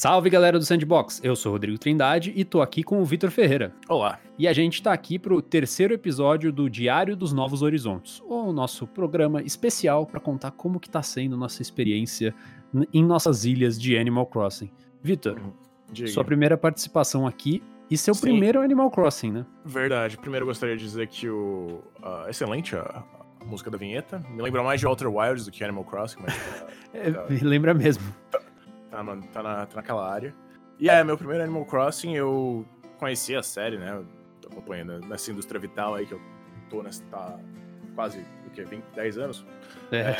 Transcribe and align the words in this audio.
Salve 0.00 0.30
galera 0.30 0.56
do 0.56 0.64
Sandbox, 0.64 1.20
eu 1.24 1.34
sou 1.34 1.50
Rodrigo 1.50 1.76
Trindade 1.76 2.32
e 2.36 2.44
tô 2.44 2.62
aqui 2.62 2.84
com 2.84 3.02
o 3.02 3.04
Vitor 3.04 3.32
Ferreira. 3.32 3.74
Olá. 3.88 4.20
E 4.38 4.46
a 4.46 4.52
gente 4.52 4.80
tá 4.80 4.92
aqui 4.92 5.18
pro 5.18 5.42
terceiro 5.42 5.92
episódio 5.92 6.52
do 6.52 6.70
Diário 6.70 7.16
dos 7.16 7.32
Novos 7.32 7.62
Horizontes, 7.62 8.22
o 8.24 8.52
nosso 8.52 8.86
programa 8.86 9.42
especial 9.42 10.06
para 10.06 10.20
contar 10.20 10.52
como 10.52 10.78
que 10.78 10.88
tá 10.88 11.02
sendo 11.02 11.36
nossa 11.36 11.62
experiência 11.62 12.32
em 12.94 13.04
nossas 13.04 13.44
ilhas 13.44 13.76
de 13.76 13.98
Animal 13.98 14.26
Crossing. 14.26 14.70
Vitor, 15.02 15.36
uhum. 15.36 16.06
sua 16.06 16.24
primeira 16.24 16.56
participação 16.56 17.26
aqui 17.26 17.60
e 17.90 17.98
seu 17.98 18.14
Sim. 18.14 18.20
primeiro 18.20 18.60
Animal 18.62 18.92
Crossing, 18.92 19.32
né? 19.32 19.46
Verdade. 19.64 20.16
Primeiro 20.16 20.44
eu 20.44 20.48
gostaria 20.48 20.76
de 20.76 20.84
dizer 20.84 21.08
que 21.08 21.28
o 21.28 21.82
uh, 22.00 22.28
excelente 22.28 22.76
a, 22.76 23.02
a, 23.40 23.44
música 23.44 23.68
da 23.68 23.76
vinheta. 23.76 24.24
Me 24.30 24.42
lembra 24.42 24.62
mais 24.62 24.78
de 24.78 24.86
Outer 24.86 25.12
Wilds 25.12 25.44
do 25.44 25.50
que 25.50 25.64
Animal 25.64 25.82
Crossing, 25.82 26.20
mas 26.22 26.36
uh, 26.36 26.66
é, 26.94 27.32
me 27.32 27.40
lembra 27.40 27.74
mesmo. 27.74 28.04
Tá, 28.98 29.02
no, 29.02 29.22
tá, 29.28 29.42
na, 29.42 29.66
tá 29.66 29.76
naquela 29.76 30.12
área. 30.12 30.34
E 30.78 30.90
é, 30.90 31.04
meu 31.04 31.16
primeiro 31.16 31.44
Animal 31.44 31.64
Crossing, 31.64 32.14
eu 32.14 32.66
conheci 32.98 33.36
a 33.36 33.42
série, 33.42 33.78
né? 33.78 33.92
Eu 33.92 34.06
tô 34.40 34.48
acompanhando 34.48 34.98
nessa 35.06 35.30
indústria 35.30 35.60
vital 35.60 35.94
aí 35.94 36.04
que 36.04 36.12
eu 36.12 36.20
tô 36.68 36.82
nessa. 36.82 37.04
Tá 37.04 37.38
quase, 37.94 38.18
o 38.46 38.50
quê? 38.50 38.64
20, 38.64 38.82
10 38.94 39.18
anos? 39.18 39.46
É. 39.92 39.98
é. 39.98 40.16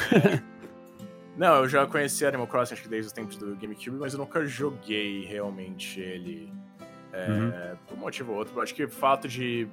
Não, 1.37 1.57
eu 1.57 1.69
já 1.69 1.87
conheci 1.87 2.25
Animal 2.25 2.47
Crossing 2.47 2.75
acho 2.75 2.83
que 2.83 2.89
desde 2.89 3.09
os 3.09 3.13
tempos 3.13 3.37
do 3.37 3.55
GameCube, 3.57 3.97
mas 3.97 4.13
eu 4.13 4.19
nunca 4.19 4.45
joguei 4.45 5.25
realmente 5.25 6.01
ele 6.01 6.53
é, 7.13 7.31
uhum. 7.31 7.77
por 7.87 7.97
um 7.97 8.01
motivo 8.01 8.33
ou 8.33 8.39
outro. 8.39 8.57
Eu 8.57 8.63
acho 8.63 8.75
que 8.75 8.85
o 8.85 8.89
fato 8.89 9.29
de 9.29 9.69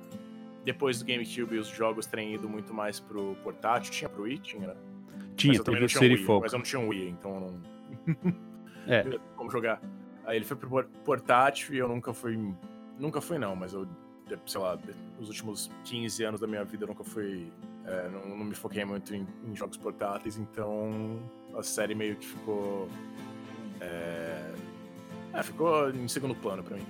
depois 0.63 0.99
do 0.99 1.05
GameCube 1.05 1.57
os 1.57 1.67
jogos 1.67 2.05
terem 2.07 2.33
ido 2.33 2.47
muito 2.49 2.73
mais 2.73 2.99
pro 2.99 3.35
portátil, 3.43 3.91
tinha 3.91 4.09
pro 4.09 4.23
Wii, 4.23 4.37
tinha, 4.39 4.67
né? 4.67 4.75
Tinha, 5.35 5.53
mas 5.53 5.59
eu 5.59 5.63
também 5.63 5.81
não 5.81 5.87
tinha 5.87 6.01
Wii, 6.01 6.25
Mas 6.41 6.53
eu 6.53 6.59
não 6.59 6.65
tinha 6.65 6.79
um 6.79 6.87
Wii, 6.87 7.09
então 7.09 7.33
eu 7.35 7.41
não. 7.41 8.35
é. 8.87 9.19
Como 9.35 9.49
jogar. 9.49 9.81
Aí 10.25 10.37
ele 10.37 10.45
foi 10.45 10.57
pro 10.57 10.83
portátil 11.03 11.73
e 11.75 11.77
eu 11.77 11.87
nunca 11.87 12.13
fui. 12.13 12.37
Nunca 12.99 13.21
fui, 13.21 13.37
não, 13.37 13.55
mas 13.55 13.73
eu, 13.73 13.87
sei 14.45 14.59
lá, 14.59 14.77
nos 15.19 15.27
últimos 15.27 15.69
15 15.83 16.23
anos 16.23 16.39
da 16.39 16.47
minha 16.47 16.63
vida 16.63 16.83
eu 16.83 16.87
nunca 16.87 17.03
fui. 17.03 17.51
É, 17.85 18.09
não, 18.09 18.37
não, 18.37 18.45
me 18.45 18.55
foquei 18.55 18.83
muito 18.83 19.13
em, 19.13 19.27
em, 19.47 19.55
jogos 19.55 19.77
portáteis, 19.77 20.37
então 20.37 21.19
a 21.55 21.61
série 21.61 21.93
meio 21.93 22.15
que 22.15 22.25
ficou. 22.25 22.89
É, 23.79 24.53
é, 25.33 25.43
ficou 25.43 25.91
em 25.91 26.07
segundo 26.07 26.33
plano 26.33 26.63
pra 26.63 26.75
mim. 26.75 26.85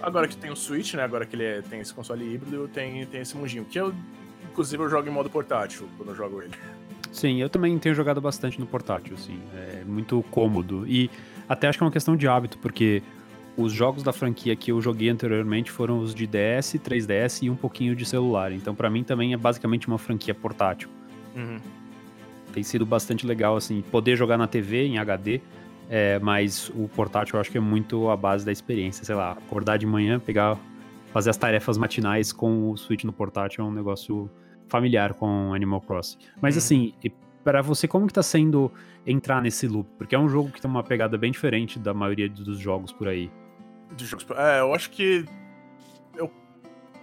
Agora 0.00 0.28
que 0.28 0.36
tem 0.36 0.50
o 0.50 0.56
Switch, 0.56 0.94
né? 0.94 1.02
Agora 1.02 1.26
que 1.26 1.36
ele 1.36 1.44
é, 1.44 1.60
tem 1.60 1.80
esse 1.80 1.92
console 1.92 2.24
híbrido, 2.24 2.68
tem, 2.68 3.04
tem 3.06 3.20
esse 3.20 3.36
mundinho. 3.36 3.64
Que 3.64 3.78
eu, 3.78 3.92
inclusive, 4.50 4.82
eu 4.82 4.88
jogo 4.88 5.08
em 5.08 5.12
modo 5.12 5.28
portátil 5.28 5.88
quando 5.96 6.10
eu 6.10 6.14
jogo 6.14 6.40
ele. 6.40 6.54
Sim, 7.12 7.40
eu 7.40 7.50
também 7.50 7.76
tenho 7.78 7.94
jogado 7.94 8.20
bastante 8.20 8.60
no 8.60 8.66
portátil, 8.66 9.14
assim. 9.14 9.40
É 9.54 9.82
muito 9.84 10.22
cômodo. 10.30 10.86
E 10.86 11.10
até 11.48 11.68
acho 11.68 11.78
que 11.78 11.84
é 11.84 11.86
uma 11.86 11.92
questão 11.92 12.16
de 12.16 12.28
hábito, 12.28 12.58
porque 12.58 13.02
os 13.56 13.72
jogos 13.72 14.02
da 14.02 14.12
franquia 14.12 14.54
que 14.54 14.70
eu 14.70 14.80
joguei 14.80 15.08
anteriormente 15.08 15.70
foram 15.70 15.98
os 15.98 16.14
de 16.14 16.26
DS, 16.26 16.74
3DS 16.74 17.42
e 17.42 17.50
um 17.50 17.56
pouquinho 17.56 17.96
de 17.96 18.04
celular. 18.04 18.52
Então, 18.52 18.74
para 18.74 18.88
mim, 18.88 19.02
também 19.02 19.32
é 19.32 19.36
basicamente 19.36 19.88
uma 19.88 19.98
franquia 19.98 20.32
portátil. 20.34 20.88
Uhum. 21.34 21.58
Tem 22.52 22.62
sido 22.62 22.86
bastante 22.86 23.26
legal, 23.26 23.56
assim, 23.56 23.82
poder 23.90 24.16
jogar 24.16 24.38
na 24.38 24.46
TV 24.46 24.86
em 24.86 24.98
HD, 24.98 25.40
é, 25.90 26.18
mas 26.20 26.70
o 26.74 26.88
portátil 26.88 27.34
eu 27.34 27.40
acho 27.40 27.50
que 27.50 27.58
é 27.58 27.60
muito 27.60 28.08
a 28.08 28.16
base 28.16 28.44
da 28.44 28.52
experiência. 28.52 29.04
Sei 29.04 29.14
lá, 29.14 29.32
acordar 29.32 29.76
de 29.76 29.86
manhã, 29.86 30.20
pegar, 30.20 30.56
fazer 31.12 31.30
as 31.30 31.36
tarefas 31.36 31.76
matinais 31.76 32.32
com 32.32 32.70
o 32.70 32.76
Switch 32.76 33.02
no 33.02 33.12
portátil 33.12 33.64
é 33.64 33.66
um 33.66 33.72
negócio 33.72 34.30
familiar 34.68 35.14
com 35.14 35.52
Animal 35.52 35.80
Crossing. 35.80 36.18
Mas 36.40 36.54
uhum. 36.54 36.58
assim, 36.58 36.94
para 37.44 37.62
você, 37.62 37.88
como 37.88 38.06
que 38.06 38.12
tá 38.12 38.22
sendo 38.22 38.72
entrar 39.06 39.40
nesse 39.40 39.66
loop? 39.66 39.88
Porque 39.96 40.14
é 40.14 40.18
um 40.18 40.28
jogo 40.28 40.50
que 40.50 40.60
tem 40.60 40.70
uma 40.70 40.82
pegada 40.82 41.16
bem 41.16 41.32
diferente 41.32 41.78
da 41.78 41.94
maioria 41.94 42.28
dos 42.28 42.58
jogos 42.58 42.92
por 42.92 43.08
aí. 43.08 43.30
Jogos 43.96 44.26
É, 44.36 44.60
eu 44.60 44.74
acho 44.74 44.90
que. 44.90 45.24
Eu. 46.16 46.30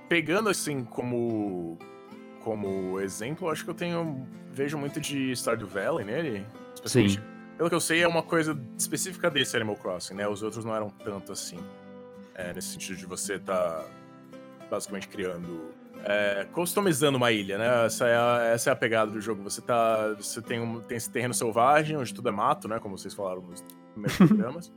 Pegando 0.08 0.50
assim 0.50 0.84
como. 0.84 1.78
Como 2.44 3.00
exemplo, 3.00 3.48
eu 3.48 3.52
acho 3.52 3.64
que 3.64 3.70
eu 3.70 3.76
tenho. 3.76 4.28
Vejo 4.52 4.78
muito 4.78 5.02
de 5.02 5.36
Stardew 5.36 5.68
Valley 5.68 6.06
nele. 6.06 6.46
Sim. 6.86 7.18
Pelo 7.58 7.70
que 7.70 7.76
eu 7.76 7.82
sei, 7.82 8.04
é 8.04 8.08
uma 8.08 8.22
coisa 8.22 8.60
específica 8.78 9.30
desse 9.32 9.56
Animal 9.56 9.78
Crossing, 9.78 10.14
né? 10.14 10.28
Os 10.28 10.44
outros 10.44 10.64
não 10.64 10.76
eram 10.76 10.90
tanto 10.90 11.32
assim. 11.32 11.58
É, 12.36 12.54
nesse 12.54 12.70
sentido 12.74 12.98
de 12.98 13.06
você 13.06 13.40
tá 13.40 13.86
basicamente 14.70 15.08
criando 15.08 15.74
é, 16.08 16.46
customizando 16.52 17.18
uma 17.18 17.32
ilha, 17.32 17.58
né? 17.58 17.86
Essa 17.86 18.08
é, 18.08 18.16
a, 18.16 18.44
essa 18.54 18.70
é 18.70 18.74
a 18.74 18.76
pegada 18.76 19.10
do 19.10 19.20
jogo. 19.20 19.42
Você 19.44 19.60
tá. 19.60 20.14
Você 20.14 20.40
tem, 20.40 20.62
um, 20.62 20.80
tem 20.80 20.98
esse 20.98 21.10
terreno 21.10 21.34
selvagem, 21.34 21.98
onde 21.98 22.14
tudo 22.14 22.30
é 22.30 22.32
mato, 22.32 22.68
né? 22.68 22.80
Como 22.80 22.96
vocês 22.96 23.14
falaram 23.14 23.42
nos 23.42 23.64
primeiros 23.94 24.18
programas. 24.30 24.74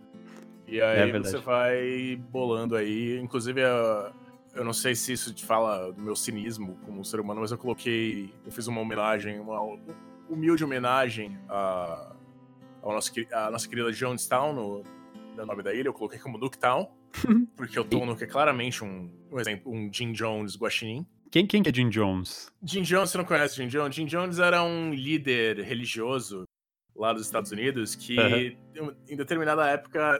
E 0.66 0.80
aí 0.80 1.10
é 1.10 1.18
você 1.18 1.36
vai 1.36 2.16
bolando 2.30 2.76
aí. 2.76 3.18
Inclusive, 3.18 3.60
eu 4.54 4.64
não 4.64 4.72
sei 4.72 4.94
se 4.94 5.12
isso 5.12 5.34
te 5.34 5.44
fala 5.44 5.92
do 5.92 6.00
meu 6.00 6.16
cinismo 6.16 6.78
como 6.86 7.04
ser 7.04 7.20
humano, 7.20 7.42
mas 7.42 7.50
eu 7.50 7.58
coloquei. 7.58 8.32
Eu 8.44 8.50
fiz 8.50 8.66
uma 8.66 8.80
homenagem, 8.80 9.38
uma 9.38 9.60
humilde 10.30 10.64
homenagem 10.64 11.38
a, 11.46 12.14
ao 12.82 12.92
nosso, 12.94 13.12
a 13.32 13.50
nossa 13.50 13.68
querida 13.68 13.92
Jonestown, 13.92 14.54
no, 14.54 14.82
no 15.36 15.46
nome 15.46 15.62
da 15.62 15.74
ilha. 15.74 15.88
Eu 15.88 15.94
coloquei 15.94 16.18
como 16.18 16.38
Nuketown. 16.38 16.88
Porque 17.56 17.78
o 17.78 17.84
Tono 17.84 18.16
é 18.18 18.26
claramente 18.26 18.84
um, 18.84 19.10
um 19.30 19.40
exemplo, 19.40 19.72
um 19.72 19.92
Jim 19.92 20.12
Jones 20.12 20.56
guaxinim. 20.56 21.06
Quem, 21.30 21.46
quem 21.46 21.62
que 21.62 21.68
é 21.68 21.74
Jim 21.74 21.90
Jones? 21.90 22.50
Jim 22.62 22.82
Jones, 22.82 23.10
você 23.10 23.18
não 23.18 23.24
conhece 23.24 23.56
Jim 23.56 23.68
Jones? 23.68 23.94
Jim 23.94 24.06
Jones 24.06 24.38
era 24.38 24.62
um 24.62 24.92
líder 24.94 25.60
religioso 25.60 26.44
lá 26.96 27.12
dos 27.12 27.26
Estados 27.26 27.52
Unidos 27.52 27.94
que, 27.94 28.16
uhum. 28.78 28.94
em 29.08 29.16
determinada 29.16 29.66
época, 29.68 30.18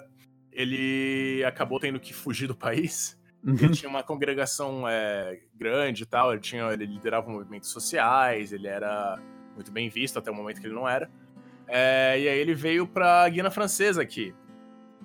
ele 0.53 1.43
acabou 1.45 1.81
tendo 1.81 1.99
que 1.99 2.13
fugir 2.13 2.47
do 2.47 2.55
país. 2.55 3.19
Uhum. 3.43 3.55
Ele 3.55 3.73
tinha 3.73 3.89
uma 3.89 4.03
congregação 4.03 4.87
é, 4.89 5.41
grande 5.55 6.03
e 6.03 6.07
tal, 6.07 6.33
ele, 6.33 6.41
tinha, 6.41 6.65
ele 6.73 6.87
liderava 6.87 7.31
movimentos 7.31 7.71
sociais, 7.71 8.53
ele 8.53 8.67
era 8.67 9.19
muito 9.55 9.73
bem 9.73 9.89
visto 9.89 10.19
até 10.19 10.31
o 10.31 10.35
momento 10.35 10.61
que 10.61 10.67
ele 10.67 10.75
não 10.75 10.89
era. 10.89 11.11
É, 11.67 12.19
e 12.19 12.29
aí 12.29 12.39
ele 12.39 12.55
veio 12.55 12.87
pra 12.87 13.29
Guiana 13.29 13.51
Francesa 13.51 14.03
aqui, 14.03 14.35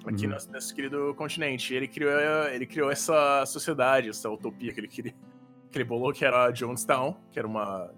aqui 0.05 0.27
uhum. 0.27 0.37
nesse 0.51 0.73
querido 0.73 1.13
continente. 1.15 1.73
Ele 1.73 1.87
criou, 1.87 2.11
ele 2.49 2.65
criou 2.65 2.91
essa 2.91 3.45
sociedade, 3.45 4.09
essa 4.09 4.29
utopia 4.29 4.73
que 4.73 4.79
ele 4.79 4.87
queria 4.87 5.13
que 5.73 5.79
ele 5.79 5.83
bolou, 5.83 6.13
que 6.13 6.23
era 6.23 6.51
Jonestown, 6.51 7.17
que 7.31 7.39
era 7.39 7.47
uma. 7.47 7.89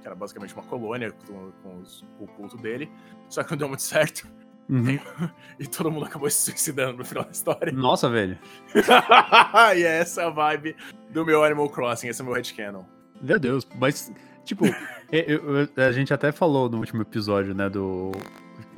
que 0.00 0.06
era 0.06 0.16
basicamente 0.16 0.54
uma 0.54 0.62
colônia 0.64 1.12
com, 1.12 1.52
com, 1.62 1.76
os, 1.76 2.04
com 2.16 2.24
o 2.24 2.28
culto 2.28 2.56
dele. 2.56 2.90
Só 3.28 3.44
que 3.44 3.50
não 3.50 3.58
deu 3.58 3.68
muito 3.68 3.82
certo. 3.82 4.26
Uhum. 4.68 4.98
E, 5.58 5.66
todo 5.66 5.90
mundo 5.90 6.06
acabou 6.06 6.28
se 6.30 6.50
suicidando 6.50 6.98
no 6.98 7.04
final 7.04 7.24
da 7.24 7.30
história. 7.30 7.72
Nossa, 7.72 8.08
velho. 8.08 8.38
e 9.76 9.82
é 9.82 9.98
essa 9.98 10.26
a 10.26 10.30
vibe 10.30 10.76
do 11.10 11.24
meu 11.24 11.42
Animal 11.42 11.68
Crossing, 11.68 12.08
esse 12.08 12.20
é 12.20 12.22
o 12.22 12.26
meu 12.26 12.36
headcanon. 12.36 12.84
Meu 13.20 13.40
Deus, 13.40 13.66
mas, 13.74 14.12
tipo, 14.44 14.66
eu, 15.10 15.66
eu, 15.66 15.68
a 15.84 15.90
gente 15.90 16.14
até 16.14 16.30
falou 16.30 16.68
no 16.68 16.78
último 16.78 17.02
episódio, 17.02 17.54
né, 17.54 17.68
do, 17.68 18.12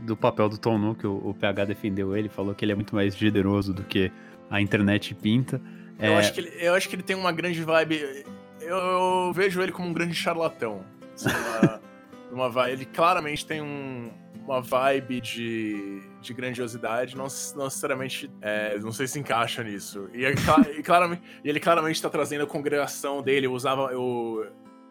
do 0.03 0.17
papel 0.17 0.49
do 0.49 0.59
Tom 0.59 0.79
Nook, 0.79 1.07
o, 1.07 1.31
o 1.31 1.35
PH 1.35 1.65
defendeu 1.67 2.17
ele, 2.17 2.29
falou 2.29 2.55
que 2.55 2.65
ele 2.65 2.73
é 2.73 2.75
muito 2.75 2.95
mais 2.95 3.17
generoso 3.17 3.73
do 3.73 3.83
que 3.83 4.11
a 4.51 4.61
internet 4.61 5.15
pinta. 5.15 5.61
Eu, 5.99 6.13
é... 6.13 6.17
acho 6.19 6.33
que 6.33 6.41
ele, 6.41 6.53
eu 6.59 6.75
acho 6.75 6.89
que 6.89 6.97
ele 6.97 7.03
tem 7.03 7.17
uma 7.17 7.33
grande 7.33 7.63
vibe 7.63 8.25
eu, 8.61 8.77
eu 8.77 9.33
vejo 9.33 9.61
ele 9.61 9.73
como 9.73 9.89
um 9.89 9.93
grande 9.93 10.15
charlatão. 10.15 10.85
Assim, 11.15 11.29
uma, 12.31 12.45
uma 12.45 12.51
vibe, 12.51 12.73
ele 12.73 12.85
claramente 12.85 13.47
tem 13.47 13.61
um, 13.61 14.11
uma 14.45 14.61
vibe 14.61 15.21
de, 15.21 16.03
de 16.21 16.35
grandiosidade, 16.35 17.17
não, 17.17 17.27
não 17.57 17.65
necessariamente. 17.65 18.31
É, 18.41 18.79
não 18.79 18.93
sei 18.93 19.07
se 19.07 19.19
encaixa 19.19 19.63
nisso. 19.63 20.09
E, 20.13 20.25
é 20.25 20.33
e, 20.79 20.83
claramente, 20.83 21.23
ele 21.45 21.61
claramente 21.61 21.97
está 21.97 22.09
trazendo 22.09 22.45
a 22.45 22.47
congregação 22.47 23.23
dele. 23.23 23.47
Eu 23.47 23.53
usava. 23.53 23.91
Eu, 23.93 24.47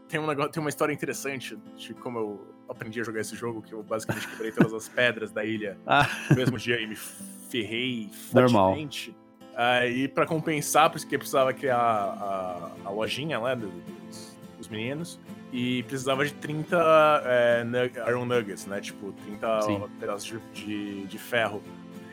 tem, 0.07 0.19
um 0.19 0.27
negócio, 0.27 0.51
tem 0.51 0.61
uma 0.61 0.69
história 0.69 0.93
interessante 0.93 1.57
de 1.77 1.93
como 1.93 2.19
eu 2.19 2.58
aprendi 2.69 3.01
a 3.01 3.03
jogar 3.03 3.21
esse 3.21 3.35
jogo, 3.35 3.61
que 3.61 3.73
eu 3.73 3.81
basicamente 3.83 4.27
quebrei 4.27 4.51
todas 4.51 4.73
as 4.73 4.87
pedras 4.87 5.31
da 5.31 5.43
ilha 5.43 5.77
ah. 5.85 6.07
no 6.29 6.35
mesmo 6.35 6.57
dia 6.57 6.79
e 6.79 6.87
me 6.87 6.95
ferrei 6.95 8.09
Normal. 8.31 8.67
fortemente. 8.67 9.15
Aí, 9.55 10.07
para 10.07 10.25
compensar, 10.25 10.89
porque 10.89 11.17
precisava 11.17 11.51
criar 11.53 11.75
a, 11.75 12.71
a 12.85 12.89
lojinha 12.89 13.37
lá 13.39 13.55
né, 13.55 13.61
dos, 13.61 14.37
dos, 14.57 14.67
meninos. 14.69 15.19
E 15.51 15.83
precisava 15.83 16.23
de 16.23 16.31
30 16.33 16.77
é, 17.25 17.65
Iron 18.07 18.23
Nuggets, 18.23 18.67
né? 18.67 18.79
Tipo, 18.79 19.11
30 19.11 19.61
Sim. 19.63 19.83
pedaços 19.99 20.25
de, 20.25 20.39
de, 20.53 21.05
de, 21.07 21.17
ferro. 21.17 21.61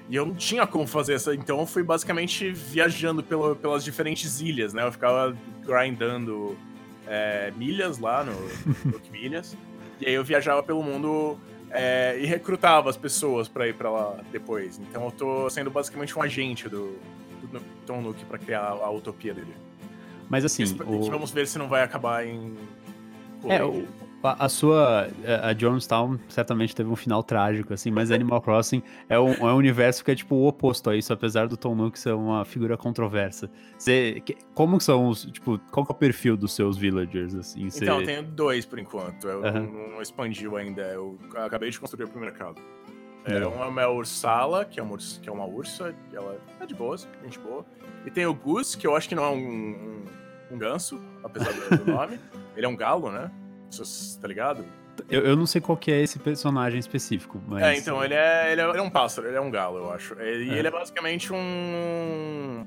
E 0.08 0.16
eu 0.16 0.26
não 0.26 0.34
tinha 0.34 0.66
como 0.66 0.86
fazer 0.86 1.14
essa, 1.14 1.34
então 1.34 1.60
eu 1.60 1.66
fui 1.66 1.82
basicamente 1.82 2.50
viajando 2.50 3.22
pelo, 3.22 3.54
pelas 3.54 3.84
diferentes 3.84 4.40
ilhas, 4.40 4.72
né? 4.72 4.84
Eu 4.84 4.90
ficava 4.90 5.36
grindando 5.64 6.56
é, 7.06 7.52
milhas 7.56 7.98
lá 7.98 8.24
no, 8.24 8.32
no 8.90 9.00
Milhas. 9.12 9.56
E 10.00 10.06
aí 10.06 10.14
eu 10.14 10.24
viajava 10.24 10.62
pelo 10.62 10.82
mundo 10.82 11.38
é, 11.70 12.18
e 12.20 12.26
recrutava 12.26 12.90
as 12.90 12.96
pessoas 12.96 13.48
para 13.48 13.66
ir 13.66 13.74
para 13.74 13.90
lá 13.90 14.16
depois. 14.30 14.78
Então 14.78 15.04
eu 15.04 15.10
tô 15.10 15.50
sendo 15.50 15.70
basicamente 15.70 16.16
um 16.18 16.22
agente 16.22 16.68
do, 16.68 16.98
do 17.42 17.60
Tom 17.86 18.00
Nook 18.00 18.24
para 18.24 18.38
criar 18.38 18.62
a 18.62 18.90
utopia 18.90 19.34
dele. 19.34 19.54
Mas 20.28 20.44
assim. 20.44 20.64
o... 20.86 21.10
Vamos 21.10 21.30
ver 21.30 21.46
se 21.46 21.58
não 21.58 21.68
vai 21.68 21.82
acabar 21.82 22.26
em. 22.26 22.54
É, 23.48 23.62
o, 23.62 23.86
A, 24.32 24.48
sua. 24.48 25.08
A 25.42 25.54
Jonestown 25.54 26.18
certamente 26.28 26.74
teve 26.74 26.88
um 26.88 26.96
final 26.96 27.22
trágico, 27.22 27.72
assim, 27.72 27.90
mas 27.90 28.10
Animal 28.10 28.40
Crossing 28.40 28.82
é 29.08 29.18
um, 29.18 29.32
é 29.32 29.52
um 29.52 29.56
universo 29.56 30.04
que 30.04 30.10
é 30.10 30.14
tipo 30.14 30.34
o 30.34 30.46
oposto 30.46 30.90
a 30.90 30.96
isso, 30.96 31.12
apesar 31.12 31.48
do 31.48 31.56
Tom 31.56 31.74
Nook 31.74 31.98
ser 31.98 32.14
uma 32.14 32.44
figura 32.44 32.76
controversa. 32.76 33.50
Você, 33.76 34.22
que, 34.24 34.36
como 34.54 34.80
são 34.80 35.08
os. 35.08 35.24
Tipo, 35.24 35.58
qual 35.70 35.86
é 35.88 35.92
o 35.92 35.94
perfil 35.94 36.36
dos 36.36 36.52
seus 36.54 36.76
villagers, 36.76 37.34
assim? 37.34 37.68
Você... 37.70 37.84
Então, 37.84 38.00
eu 38.00 38.06
tenho 38.06 38.22
dois 38.22 38.64
por 38.64 38.78
enquanto. 38.78 39.28
Eu 39.28 39.42
uhum. 39.42 39.52
não, 39.52 39.88
não 39.92 40.02
expandiu 40.02 40.56
ainda. 40.56 40.82
Eu 40.82 41.18
acabei 41.36 41.70
de 41.70 41.78
construir 41.78 42.04
o 42.04 42.08
primeiro 42.08 42.34
casa. 42.34 42.58
É, 43.26 43.44
uma 43.44 43.80
é 43.80 43.84
a 43.84 43.90
Ursala, 43.90 44.64
que 44.64 44.78
é 44.78 44.82
uma, 44.82 44.96
que 44.96 45.28
é 45.28 45.32
uma 45.32 45.44
ursa, 45.44 45.92
que 46.08 46.16
ela 46.16 46.38
é 46.60 46.66
de 46.66 46.74
boa, 46.74 46.96
gente 47.24 47.40
boa. 47.40 47.66
E 48.04 48.10
tem 48.10 48.24
o 48.24 48.32
Goose, 48.32 48.78
que 48.78 48.86
eu 48.86 48.94
acho 48.94 49.08
que 49.08 49.16
não 49.16 49.24
é 49.24 49.30
um, 49.30 49.36
um, 49.36 50.04
um 50.52 50.58
ganso, 50.58 51.02
apesar 51.24 51.52
do 51.52 51.84
nome. 51.90 52.20
Ele 52.56 52.64
é 52.64 52.68
um 52.68 52.76
galo, 52.76 53.10
né? 53.10 53.28
Tá 54.20 54.28
ligado? 54.28 54.64
Eu, 55.08 55.22
eu 55.22 55.36
não 55.36 55.46
sei 55.46 55.60
qual 55.60 55.76
que 55.76 55.92
é 55.92 56.00
esse 56.00 56.18
personagem 56.18 56.78
específico, 56.78 57.40
mas... 57.46 57.62
É, 57.62 57.76
então, 57.76 58.02
ele 58.02 58.14
é, 58.14 58.52
ele 58.52 58.60
é, 58.60 58.68
ele 58.68 58.78
é 58.78 58.82
um 58.82 58.90
pássaro, 58.90 59.28
ele 59.28 59.36
é 59.36 59.40
um 59.40 59.50
galo, 59.50 59.78
eu 59.78 59.92
acho. 59.92 60.14
E 60.14 60.50
é. 60.50 60.58
ele 60.58 60.68
é 60.68 60.70
basicamente 60.70 61.32
um... 61.32 62.66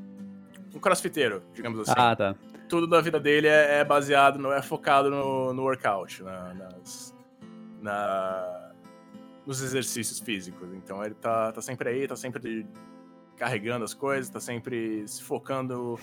um 0.74 0.80
crossfiteiro, 0.80 1.42
digamos 1.54 1.80
assim. 1.80 1.94
Ah, 1.96 2.16
tá. 2.16 2.36
Tudo 2.68 2.86
da 2.86 3.02
vida 3.02 3.20
dele 3.20 3.48
é, 3.48 3.80
é 3.80 3.84
baseado, 3.84 4.38
no, 4.38 4.52
é 4.52 4.62
focado 4.62 5.10
no, 5.10 5.54
no 5.54 5.64
workout, 5.64 6.22
na, 6.22 6.54
nas... 6.54 7.16
Na, 7.82 8.70
nos 9.46 9.64
exercícios 9.64 10.20
físicos. 10.20 10.70
Então 10.76 11.04
ele 11.04 11.16
tá, 11.16 11.52
tá 11.52 11.62
sempre 11.62 11.90
aí, 11.90 12.08
tá 12.08 12.16
sempre 12.16 12.68
carregando 13.36 13.84
as 13.84 13.96
coisas, 13.96 14.30
tá 14.30 14.40
sempre 14.40 15.08
se 15.08 15.24
focando 15.24 15.98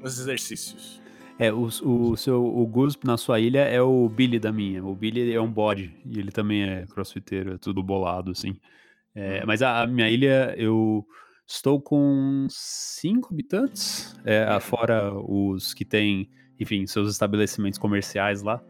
nos 0.00 0.18
exercícios. 0.18 1.00
É, 1.38 1.52
o, 1.52 1.62
o 1.66 2.16
seu 2.16 2.44
o 2.44 2.66
Gus 2.66 2.98
na 3.04 3.16
sua 3.16 3.38
ilha 3.38 3.60
é 3.60 3.80
o 3.80 4.08
Billy 4.08 4.38
da 4.40 4.50
minha. 4.50 4.84
O 4.84 4.94
Billy 4.94 5.32
é 5.32 5.40
um 5.40 5.50
bode 5.50 5.94
e 6.04 6.18
ele 6.18 6.32
também 6.32 6.64
é 6.64 6.86
crossfiteiro, 6.86 7.54
é 7.54 7.58
tudo 7.58 7.82
bolado, 7.82 8.32
assim. 8.32 8.56
É, 9.14 9.40
uhum. 9.40 9.46
mas 9.46 9.62
a, 9.62 9.82
a, 9.82 9.86
minha 9.86 10.10
ilha, 10.10 10.54
eu 10.56 11.06
estou 11.46 11.80
com 11.80 12.46
cinco 12.50 13.32
habitantes, 13.32 14.16
é, 14.24 14.52
uhum. 14.52 14.60
fora 14.60 15.12
os 15.14 15.72
que 15.74 15.84
têm, 15.84 16.28
enfim, 16.58 16.86
seus 16.86 17.10
estabelecimentos 17.10 17.78
comerciais 17.78 18.42
lá. 18.42 18.60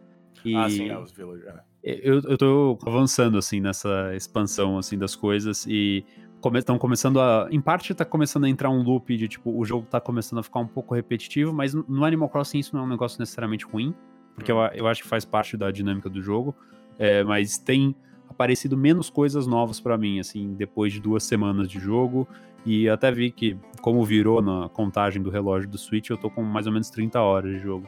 E 0.44 0.54
ah, 0.54 0.68
sim, 0.68 0.88
é, 0.88 0.98
os 0.98 1.10
villagers. 1.12 1.56
É. 1.56 1.68
Eu, 1.82 2.20
eu 2.20 2.36
tô 2.36 2.78
avançando, 2.86 3.38
assim, 3.38 3.60
nessa 3.60 4.14
expansão, 4.14 4.76
assim, 4.76 4.98
das 4.98 5.16
coisas 5.16 5.66
e 5.66 6.04
estão 6.58 6.78
começando 6.78 7.20
a. 7.20 7.48
Em 7.50 7.60
parte 7.60 7.94
tá 7.94 8.04
começando 8.04 8.44
a 8.44 8.48
entrar 8.48 8.70
um 8.70 8.82
loop 8.82 9.16
de 9.16 9.28
tipo, 9.28 9.56
o 9.56 9.64
jogo 9.64 9.86
tá 9.88 10.00
começando 10.00 10.38
a 10.38 10.42
ficar 10.42 10.60
um 10.60 10.66
pouco 10.66 10.94
repetitivo, 10.94 11.52
mas 11.52 11.74
no 11.74 12.04
Animal 12.04 12.28
Crossing 12.28 12.58
isso 12.58 12.74
não 12.74 12.82
é 12.82 12.86
um 12.86 12.88
negócio 12.88 13.18
necessariamente 13.18 13.64
ruim, 13.64 13.94
porque 14.34 14.50
eu, 14.50 14.58
eu 14.74 14.86
acho 14.86 15.02
que 15.02 15.08
faz 15.08 15.24
parte 15.24 15.56
da 15.56 15.70
dinâmica 15.70 16.08
do 16.08 16.22
jogo. 16.22 16.54
É, 16.98 17.22
mas 17.22 17.58
tem 17.58 17.94
aparecido 18.28 18.76
menos 18.76 19.08
coisas 19.08 19.46
novas 19.46 19.80
para 19.80 19.96
mim, 19.96 20.18
assim, 20.20 20.54
depois 20.54 20.92
de 20.92 21.00
duas 21.00 21.22
semanas 21.22 21.68
de 21.68 21.78
jogo. 21.78 22.28
E 22.66 22.88
até 22.88 23.10
vi 23.10 23.30
que, 23.30 23.56
como 23.80 24.04
virou 24.04 24.42
na 24.42 24.68
contagem 24.68 25.22
do 25.22 25.30
relógio 25.30 25.68
do 25.68 25.78
Switch, 25.78 26.10
eu 26.10 26.16
tô 26.16 26.28
com 26.28 26.42
mais 26.42 26.66
ou 26.66 26.72
menos 26.72 26.90
30 26.90 27.20
horas 27.20 27.52
de 27.52 27.58
jogo. 27.60 27.86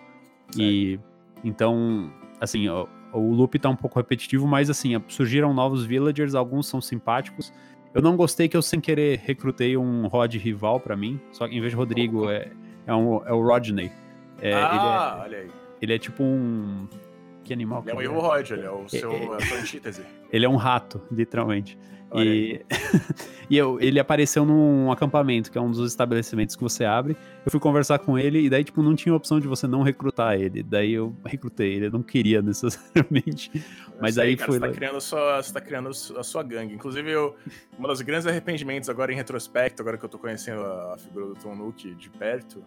Certo. 0.50 0.61
E 0.61 1.00
então, 1.44 2.12
assim, 2.41 2.69
o, 2.69 2.88
o 3.12 3.32
loop 3.32 3.58
tá 3.58 3.69
um 3.69 3.76
pouco 3.76 3.99
repetitivo, 3.99 4.47
mas 4.47 4.70
assim, 4.70 4.93
surgiram 5.08 5.52
novos 5.52 5.85
villagers, 5.85 6.35
alguns 6.35 6.67
são 6.67 6.81
simpáticos. 6.81 7.52
Eu 7.92 8.00
não 8.00 8.16
gostei 8.16 8.48
que 8.48 8.56
eu, 8.56 8.62
sem 8.62 8.81
querer, 8.81 9.20
recrutei 9.25 9.76
um 9.76 10.06
Rod 10.06 10.34
rival 10.37 10.78
para 10.78 10.96
mim. 10.96 11.20
Só 11.32 11.48
que 11.48 11.56
em 11.56 11.60
vez 11.60 11.72
de 11.72 11.76
Rodrigo, 11.76 12.31
é, 12.31 12.50
é, 12.87 12.94
um, 12.94 13.26
é 13.26 13.32
o 13.32 13.42
Rodney. 13.42 13.90
É, 14.40 14.54
ah, 14.54 15.16
é, 15.19 15.22
olha 15.22 15.38
aí. 15.38 15.50
Ele 15.82 15.94
é 15.94 15.98
tipo 15.98 16.22
um. 16.22 16.87
Que 17.42 17.52
animal? 17.52 17.82
Ele 17.87 18.06
é 18.06 18.10
o 18.10 18.20
Rod, 18.20 18.50
ele 18.50 18.64
é 18.64 18.70
o 18.70 18.88
seu, 18.88 19.12
é, 19.12 19.37
a 19.37 19.40
sua 19.40 19.58
antítese. 19.58 20.02
Ele 20.32 20.46
é 20.46 20.48
um 20.48 20.54
rato, 20.54 21.02
literalmente. 21.10 21.76
E, 22.15 22.65
e 23.49 23.57
eu, 23.57 23.81
ele 23.81 24.01
apareceu 24.01 24.45
num 24.45 24.91
acampamento, 24.91 25.51
que 25.51 25.57
é 25.57 25.61
um 25.61 25.71
dos 25.71 25.91
estabelecimentos 25.91 26.57
que 26.57 26.62
você 26.62 26.85
abre. 26.85 27.17
Eu 27.45 27.51
fui 27.51 27.61
conversar 27.61 27.99
com 28.01 28.19
ele 28.19 28.41
e 28.41 28.51
daí, 28.51 28.65
tipo, 28.65 28.83
não 28.83 28.97
tinha 28.97 29.15
opção 29.15 29.39
de 29.39 29.47
você 29.47 29.67
não 29.67 29.83
recrutar 29.83 30.41
ele. 30.41 30.62
Daí 30.62 30.93
eu 30.93 31.15
recrutei 31.25 31.75
ele, 31.75 31.87
eu 31.87 31.91
não 31.91 32.03
queria 32.03 32.43
necessariamente. 32.43 33.51
Mas 34.01 34.15
sei, 34.15 34.25
aí 34.25 34.37
cara, 34.37 34.51
foi. 34.51 34.59
Você 34.59 34.67
tá, 34.67 34.73
criando 34.73 34.97
a 34.97 35.01
sua, 35.01 35.43
você 35.43 35.53
tá 35.53 35.61
criando 35.61 35.89
a 35.89 36.23
sua 36.23 36.43
gangue. 36.43 36.75
Inclusive, 36.75 37.11
eu, 37.11 37.37
um 37.79 37.83
dos 37.83 38.01
grandes 38.01 38.27
arrependimentos 38.27 38.89
agora 38.89 39.12
em 39.12 39.17
retrospecto, 39.17 39.83
agora 39.83 39.97
que 39.97 40.05
eu 40.05 40.09
tô 40.09 40.19
conhecendo 40.19 40.62
a, 40.62 40.97
figura 40.99 41.27
do 41.27 41.35
Tom 41.35 41.55
Nook 41.55 41.95
de 41.95 42.11
perto, 42.11 42.65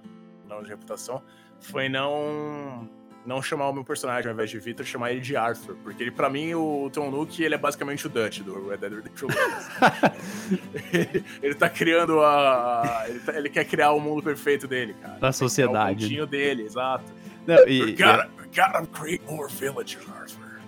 não 0.48 0.64
de 0.64 0.70
reputação, 0.70 1.22
foi 1.60 1.90
não 1.90 2.88
não 3.26 3.42
chamar 3.42 3.70
o 3.70 3.74
meu 3.74 3.84
personagem 3.84 4.28
ao 4.28 4.34
invés 4.34 4.50
de 4.50 4.60
Victor, 4.60 4.86
chamar 4.86 5.12
ele 5.12 5.22
de 5.22 5.36
Arthur. 5.36 5.76
Porque 5.84 6.04
ele, 6.04 6.12
pra 6.12 6.30
mim, 6.30 6.54
o 6.54 6.90
Tom 6.92 7.10
Nook, 7.10 7.42
ele 7.42 7.56
é 7.56 7.58
basicamente 7.58 8.06
o 8.06 8.10
Dutch 8.10 8.40
do 8.40 8.70
Red 8.70 8.78
Dead 8.78 8.94
Redemption 8.94 9.28
2. 9.28 11.24
ele, 11.42 11.56
tá 11.56 11.70
criando 11.70 12.20
a... 12.22 13.06
Ele, 13.08 13.20
tá, 13.20 13.38
ele, 13.38 13.50
quer 13.50 13.66
criar 13.66 13.92
o 13.92 14.00
mundo 14.00 14.22
perfeito 14.22 14.68
dele, 14.68 14.94
cara. 15.02 15.20
Da 15.20 15.32
sociedade. 15.32 16.00
O 16.00 16.02
mundinho 16.04 16.28
dele, 16.28 16.64
exato. 16.64 17.12
Não, 17.48 17.68
e, 17.68 17.82
we, 17.84 17.92
gotta, 17.92 18.30
we 18.38 18.48
gotta 18.54 18.86
create 18.88 19.24
more 19.26 19.52
villagers, 19.52 20.08
Arthur. 20.10 20.62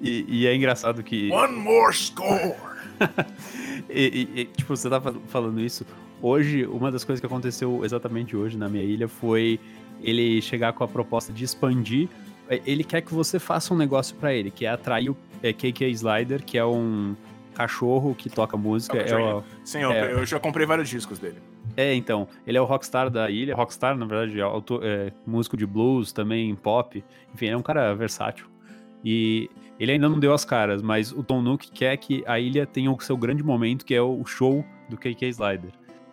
E, 0.00 0.24
e 0.28 0.46
é 0.46 0.54
engraçado 0.54 1.02
que... 1.02 1.30
One 1.30 1.54
more 1.54 1.94
score! 1.94 2.54
e, 3.88 4.28
e, 4.34 4.44
tipo, 4.46 4.76
você 4.76 4.90
tá 4.90 5.00
falando 5.28 5.60
isso... 5.60 5.86
Hoje, 6.20 6.64
uma 6.66 6.92
das 6.92 7.02
coisas 7.02 7.18
que 7.18 7.26
aconteceu 7.26 7.84
exatamente 7.84 8.36
hoje 8.36 8.56
na 8.56 8.68
minha 8.68 8.84
ilha 8.84 9.08
foi 9.08 9.58
ele 10.02 10.40
chegar 10.42 10.72
com 10.72 10.84
a 10.84 10.88
proposta 10.88 11.32
de 11.32 11.44
expandir, 11.44 12.08
é, 12.48 12.60
ele 12.66 12.84
quer 12.84 13.00
que 13.00 13.14
você 13.14 13.38
faça 13.38 13.72
um 13.72 13.76
negócio 13.76 14.16
para 14.16 14.34
ele, 14.34 14.50
que 14.50 14.66
é 14.66 14.70
atrair 14.70 15.10
o 15.10 15.16
é, 15.42 15.52
KK 15.52 15.84
Slider, 15.90 16.44
que 16.44 16.58
é 16.58 16.64
um 16.64 17.14
cachorro 17.54 18.14
que 18.14 18.28
toca 18.28 18.56
música. 18.56 18.98
É 18.98 19.16
o, 19.16 19.42
Sim, 19.64 19.80
eu, 19.80 19.92
é, 19.92 20.12
eu 20.12 20.26
já 20.26 20.38
comprei 20.40 20.66
vários 20.66 20.88
discos 20.88 21.18
dele. 21.18 21.36
É, 21.76 21.94
então, 21.94 22.28
ele 22.46 22.58
é 22.58 22.60
o 22.60 22.64
rockstar 22.64 23.08
da 23.08 23.30
ilha, 23.30 23.54
rockstar, 23.54 23.96
na 23.96 24.04
verdade, 24.04 24.38
é, 24.38 24.42
autor, 24.42 24.80
é, 24.84 25.12
músico 25.26 25.56
de 25.56 25.66
blues, 25.66 26.12
também 26.12 26.54
pop, 26.54 27.02
enfim, 27.34 27.46
é 27.46 27.56
um 27.56 27.62
cara 27.62 27.94
versátil. 27.94 28.46
E 29.04 29.50
ele 29.78 29.92
ainda 29.92 30.08
não 30.08 30.18
deu 30.18 30.32
as 30.32 30.44
caras, 30.44 30.82
mas 30.82 31.12
o 31.12 31.22
Tom 31.22 31.42
Nook 31.42 31.70
quer 31.70 31.96
que 31.96 32.22
a 32.26 32.38
ilha 32.38 32.66
tenha 32.66 32.90
o 32.90 33.00
seu 33.00 33.16
grande 33.16 33.42
momento, 33.42 33.84
que 33.84 33.94
é 33.94 34.02
o 34.02 34.24
show 34.24 34.64
do 34.88 34.96
KK 34.96 35.26
Slider. 35.28 35.70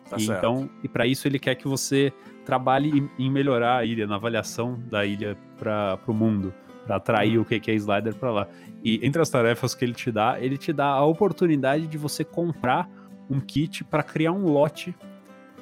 Tá 0.09 0.17
e 0.17 0.25
então, 0.25 0.69
e 0.83 0.87
para 0.87 1.05
isso 1.05 1.27
ele 1.27 1.37
quer 1.37 1.55
que 1.55 1.67
você 1.67 2.11
trabalhe 2.49 3.09
em 3.17 3.29
melhorar 3.29 3.77
a 3.77 3.85
ilha, 3.85 4.07
na 4.07 4.15
avaliação 4.15 4.79
da 4.89 5.05
ilha 5.05 5.37
para 5.57 5.99
o 6.07 6.13
mundo, 6.13 6.53
para 6.85 6.95
atrair 6.95 7.37
uhum. 7.37 7.43
o 7.43 7.45
que 7.45 7.69
é 7.69 7.75
Slider 7.75 8.15
para 8.15 8.31
lá. 8.31 8.47
E 8.83 9.05
entre 9.05 9.21
as 9.21 9.29
tarefas 9.29 9.75
que 9.75 9.85
ele 9.85 9.93
te 9.93 10.11
dá, 10.11 10.37
ele 10.39 10.57
te 10.57 10.73
dá 10.73 10.87
a 10.87 11.05
oportunidade 11.05 11.85
de 11.87 11.97
você 11.97 12.23
comprar 12.23 12.89
um 13.29 13.39
kit 13.39 13.83
para 13.83 14.01
criar 14.01 14.31
um 14.31 14.45
lote 14.45 14.95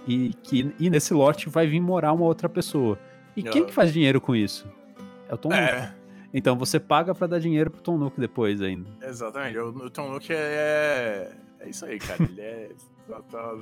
e 0.07 0.33
que 0.41 0.73
e 0.79 0.89
nesse 0.89 1.13
lote 1.13 1.49
vai 1.49 1.67
vir 1.67 1.81
morar 1.81 2.13
uma 2.13 2.23
outra 2.23 2.47
pessoa. 2.47 2.97
E 3.35 3.43
quem 3.43 3.65
que 3.65 3.73
faz 3.73 3.91
dinheiro 3.91 4.21
com 4.21 4.35
isso? 4.35 4.65
É 5.27 5.33
o 5.33 5.37
Tom 5.37 5.51
é. 5.51 5.81
Nook. 5.81 5.93
Então 6.33 6.57
você 6.57 6.79
paga 6.79 7.13
para 7.13 7.27
dar 7.27 7.39
dinheiro 7.39 7.69
pro 7.69 7.81
Tom 7.81 7.97
Nook 7.97 8.19
depois 8.19 8.61
ainda. 8.61 8.89
Exatamente. 9.01 9.57
O, 9.57 9.69
o 9.69 9.89
Tom 9.89 10.11
Nook 10.11 10.31
é, 10.31 11.31
é 11.59 11.69
isso 11.69 11.85
aí, 11.85 11.99
cara. 11.99 12.23
Ele 12.23 12.41
é 12.41 12.69
tá, 13.07 13.21
tá, 13.21 13.57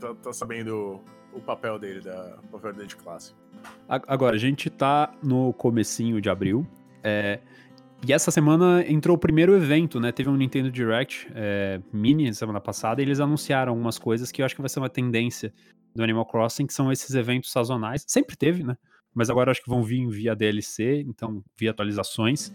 tá, 0.00 0.14
tá 0.14 0.32
sabendo 0.32 1.00
o 1.36 1.40
papel 1.40 1.78
dele, 1.78 2.00
da, 2.00 2.38
o 2.44 2.48
papel 2.48 2.72
dele 2.72 2.88
de 2.88 2.96
classe. 2.96 3.34
Agora, 3.88 4.36
a 4.36 4.38
gente 4.38 4.70
tá 4.70 5.12
no 5.22 5.52
comecinho 5.52 6.20
de 6.20 6.30
abril. 6.30 6.66
É, 7.02 7.40
e 8.06 8.12
essa 8.12 8.30
semana 8.30 8.84
entrou 8.86 9.16
o 9.16 9.18
primeiro 9.18 9.54
evento, 9.54 10.00
né? 10.00 10.12
Teve 10.12 10.28
um 10.28 10.36
Nintendo 10.36 10.70
Direct 10.70 11.28
é, 11.34 11.80
mini 11.92 12.32
semana 12.34 12.60
passada 12.60 13.00
e 13.00 13.04
eles 13.04 13.20
anunciaram 13.20 13.72
algumas 13.72 13.98
coisas 13.98 14.30
que 14.30 14.42
eu 14.42 14.46
acho 14.46 14.54
que 14.54 14.60
vai 14.60 14.68
ser 14.68 14.78
uma 14.78 14.90
tendência 14.90 15.52
do 15.94 16.02
Animal 16.02 16.26
Crossing, 16.26 16.66
que 16.66 16.74
são 16.74 16.92
esses 16.92 17.14
eventos 17.14 17.50
sazonais. 17.50 18.04
Sempre 18.06 18.36
teve, 18.36 18.62
né? 18.62 18.76
Mas 19.14 19.30
agora 19.30 19.50
acho 19.50 19.62
que 19.62 19.68
vão 19.68 19.82
vir 19.82 20.06
via 20.08 20.34
DLC, 20.34 21.04
então 21.08 21.42
via 21.58 21.70
atualizações. 21.70 22.52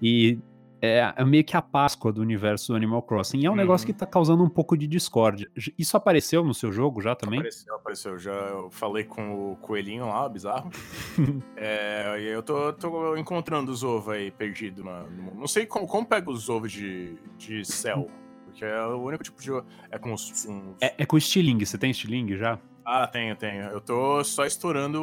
E 0.00 0.38
é, 0.82 1.14
é, 1.16 1.24
meio 1.24 1.44
que 1.44 1.56
a 1.56 1.62
Páscoa 1.62 2.12
do 2.12 2.20
universo 2.20 2.72
do 2.72 2.76
Animal 2.76 3.02
Crossing. 3.02 3.38
E 3.38 3.46
é 3.46 3.48
um 3.48 3.52
uhum. 3.52 3.56
negócio 3.56 3.86
que 3.86 3.92
tá 3.92 4.04
causando 4.04 4.42
um 4.42 4.48
pouco 4.48 4.76
de 4.76 4.88
discórdia. 4.88 5.48
Isso 5.78 5.96
apareceu 5.96 6.44
no 6.44 6.52
seu 6.52 6.72
jogo 6.72 7.00
já 7.00 7.14
também? 7.14 7.38
Apareceu, 7.38 7.74
apareceu. 7.76 8.18
Já 8.18 8.32
eu 8.32 8.68
falei 8.68 9.04
com 9.04 9.52
o 9.52 9.56
coelhinho 9.56 10.08
lá, 10.08 10.28
bizarro. 10.28 10.70
é, 11.56 12.16
e 12.18 12.26
eu 12.26 12.42
tô, 12.42 12.72
tô, 12.72 13.16
encontrando 13.16 13.70
os 13.70 13.84
ovos 13.84 14.12
aí 14.12 14.32
perdidos. 14.32 14.84
no, 14.84 15.34
não 15.36 15.46
sei 15.46 15.66
como, 15.66 15.86
como 15.86 16.04
pega 16.04 16.28
os 16.28 16.48
ovos 16.48 16.72
de, 16.72 17.16
de 17.38 17.64
céu. 17.64 18.10
Porque 18.46 18.64
é 18.64 18.84
o 18.84 19.00
único 19.00 19.22
tipo 19.22 19.40
de. 19.40 19.50
É 19.88 19.98
com 19.98 20.12
os. 20.12 20.46
uns... 20.46 20.76
É, 20.80 20.94
é 20.98 21.06
com 21.06 21.16
estilingue. 21.16 21.64
Você 21.64 21.78
tem 21.78 21.92
estilingue 21.92 22.36
já? 22.36 22.58
Ah, 22.84 23.06
tenho, 23.06 23.36
tenho. 23.36 23.66
Eu 23.66 23.80
tô 23.80 24.24
só 24.24 24.44
estourando 24.44 25.00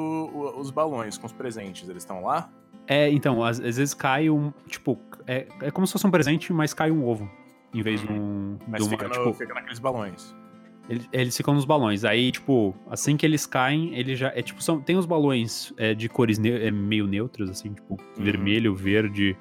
os 0.59 0.69
balões 0.69 1.17
com 1.17 1.25
os 1.25 1.31
presentes. 1.31 1.88
Eles 1.88 2.03
estão 2.03 2.21
lá? 2.21 2.51
É, 2.89 3.07
então, 3.12 3.43
às, 3.43 3.59
às, 3.59 3.77
vezes 3.77 3.93
cai 3.93 4.31
um. 4.31 4.51
Tipo, 4.67 5.00
é, 5.29 5.48
é 5.62 5.71
como 5.71 5.86
se 5.86 5.93
fosse 5.93 6.07
um 6.07 6.12
presente, 6.12 6.51
mas 6.51 6.74
cai 6.74 6.89
um 6.89 7.05
ovo. 7.05 7.29
Em 7.71 7.83
vez 7.83 8.01
de 8.01 8.12
um. 8.12 8.57
Mas 8.67 8.81
de 8.81 8.89
uma, 8.89 8.98
fica, 8.98 9.07
no, 9.07 9.13
tipo, 9.13 9.33
fica 9.33 9.53
naqueles 9.53 9.77
balões. 9.77 10.36
Eles, 10.89 11.09
eles 11.13 11.38
ficam 11.38 11.53
nos 11.53 11.65
balões. 11.65 12.03
Aí, 12.03 12.31
tipo, 12.31 12.75
assim 12.89 13.15
que 13.15 13.27
eles 13.27 13.45
caem, 13.45 13.93
ele 13.95 14.15
já. 14.15 14.29
É 14.36 14.41
tipo, 14.41 14.62
são, 14.63 14.81
tem 14.81 14.98
os 14.98 15.05
balões 15.05 15.71
é, 15.77 15.93
de 15.93 16.09
cores 16.09 16.39
ne 16.39 16.50
é, 16.50 16.71
meio 16.71 17.05
neutras, 17.05 17.48
assim, 17.48 17.74
tipo, 17.74 17.93
uhum. 17.93 18.24
vermelho, 18.24 18.74
verde, 18.74 19.38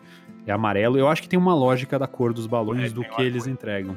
é 0.46 0.52
amarelo. 0.52 0.98
Eu 0.98 1.08
acho 1.08 1.22
que 1.22 1.28
tem 1.28 1.38
uma 1.38 1.54
lógica 1.54 1.98
da 1.98 2.06
cor 2.06 2.34
dos 2.34 2.46
balões 2.46 2.90
é, 2.90 2.94
do 2.94 3.02
que 3.02 3.22
eles 3.22 3.46
entregam. 3.46 3.96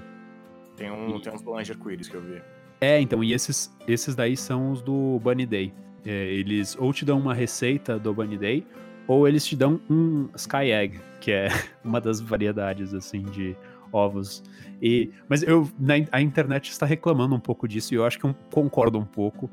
Tem, 0.78 0.90
um, 0.90 1.18
e... 1.18 1.22
tem 1.22 1.34
uns 1.34 1.42
balões 1.42 1.68
de 1.68 1.74
arco-íris 1.74 2.08
que 2.08 2.16
eu 2.16 2.22
vi. 2.22 2.42
É, 2.80 3.02
então, 3.02 3.22
e 3.22 3.34
esses, 3.34 3.76
esses 3.86 4.16
daí 4.16 4.38
são 4.38 4.72
os 4.72 4.82
do 4.82 5.20
Bunny 5.22 5.46
Day. 5.46 5.74
É, 6.06 6.10
eles 6.10 6.78
ou 6.80 6.92
te 6.94 7.04
dão 7.04 7.20
uma 7.20 7.34
receita 7.34 8.00
do 8.00 8.14
Bunny 8.14 8.38
Day, 8.38 8.66
ou 9.12 9.28
eles 9.28 9.46
te 9.46 9.58
dão 9.58 9.78
um 9.90 10.30
Sky 10.36 10.72
Egg, 10.72 11.02
que 11.20 11.32
é 11.32 11.50
uma 11.84 12.00
das 12.00 12.22
variedades, 12.22 12.94
assim, 12.94 13.24
de 13.24 13.58
ovos. 13.92 14.42
E, 14.82 15.12
mas 15.28 15.44
eu, 15.44 15.70
na, 15.78 15.96
a 16.14 16.22
internet 16.22 16.70
está 16.70 16.86
reclamando 16.86 17.36
um 17.36 17.40
pouco 17.40 17.68
disso, 17.68 17.94
e 17.94 17.98
eu 17.98 18.06
acho 18.06 18.18
que 18.18 18.24
eu 18.24 18.34
concordo 18.50 18.98
um 18.98 19.04
pouco, 19.04 19.50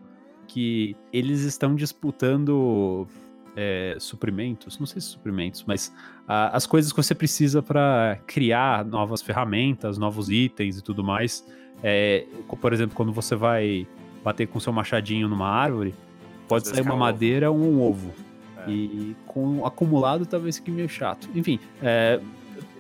que 0.47 0.97
eles 1.13 1.41
estão 1.41 1.75
disputando 1.75 3.09
é, 3.57 3.97
suprimentos, 3.99 4.79
não 4.79 4.87
sei 4.87 5.01
se 5.01 5.09
suprimentos, 5.09 5.65
mas 5.67 5.93
a, 6.29 6.57
as 6.57 6.65
coisas 6.65 6.93
que 6.93 7.03
você 7.03 7.13
precisa 7.13 7.61
para 7.61 8.17
criar 8.29 8.85
novas 8.85 9.21
ferramentas, 9.21 9.99
novos 9.99 10.31
itens 10.31 10.79
e 10.79 10.83
tudo 10.83 11.03
mais. 11.03 11.45
É, 11.83 12.25
por 12.61 12.73
exemplo, 12.73 12.95
quando 12.95 13.13
você 13.13 13.35
vai 13.35 13.89
bater 14.23 14.47
com 14.47 14.61
seu 14.61 14.73
machadinho 14.73 15.27
numa 15.27 15.49
árvore, 15.49 15.97
pode 16.47 16.69
sair 16.69 16.83
uma 16.83 16.97
madeira 16.97 17.51
ou 17.51 17.59
um 17.59 17.83
ovo. 17.83 18.28
É. 18.71 18.75
E 18.75 19.17
com 19.27 19.65
acumulado 19.65 20.27
talvez 20.27 20.57
fique 20.57 20.71
meio 20.71 20.89
chato. 20.89 21.29
Enfim, 21.35 21.59
é, 21.83 22.21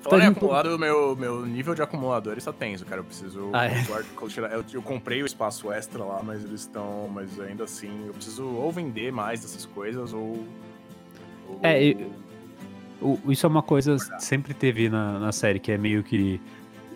Falando 0.02 0.22
em 0.22 0.26
acumulado, 0.28 0.78
meu, 0.78 1.16
meu 1.16 1.44
nível 1.44 1.74
de 1.74 1.82
acumulador 1.82 2.36
está 2.38 2.52
tenso, 2.52 2.84
cara. 2.84 3.00
Eu 3.00 3.04
preciso. 3.04 3.50
Ah, 3.52 3.66
é? 3.66 3.84
eu, 4.54 4.64
eu, 4.72 4.82
comprei 4.82 5.22
o 5.22 5.26
espaço 5.26 5.72
extra 5.72 6.02
lá, 6.04 6.22
mas 6.22 6.44
eles 6.44 6.60
estão. 6.60 7.08
Mas 7.12 7.38
ainda 7.40 7.64
assim, 7.64 8.06
eu 8.06 8.14
preciso 8.14 8.44
ou 8.44 8.70
vender 8.70 9.12
mais 9.12 9.40
dessas 9.40 9.66
coisas 9.66 10.12
ou. 10.12 10.46
ou 11.48 11.60
é, 11.62 11.82
eu, 11.82 13.18
isso 13.28 13.46
é 13.46 13.48
uma 13.48 13.62
coisa 13.62 13.96
que 13.96 14.24
sempre 14.24 14.54
teve 14.54 14.88
na, 14.88 15.18
na 15.18 15.32
série, 15.32 15.58
que 15.58 15.70
é 15.70 15.78
meio 15.78 16.02
que 16.02 16.40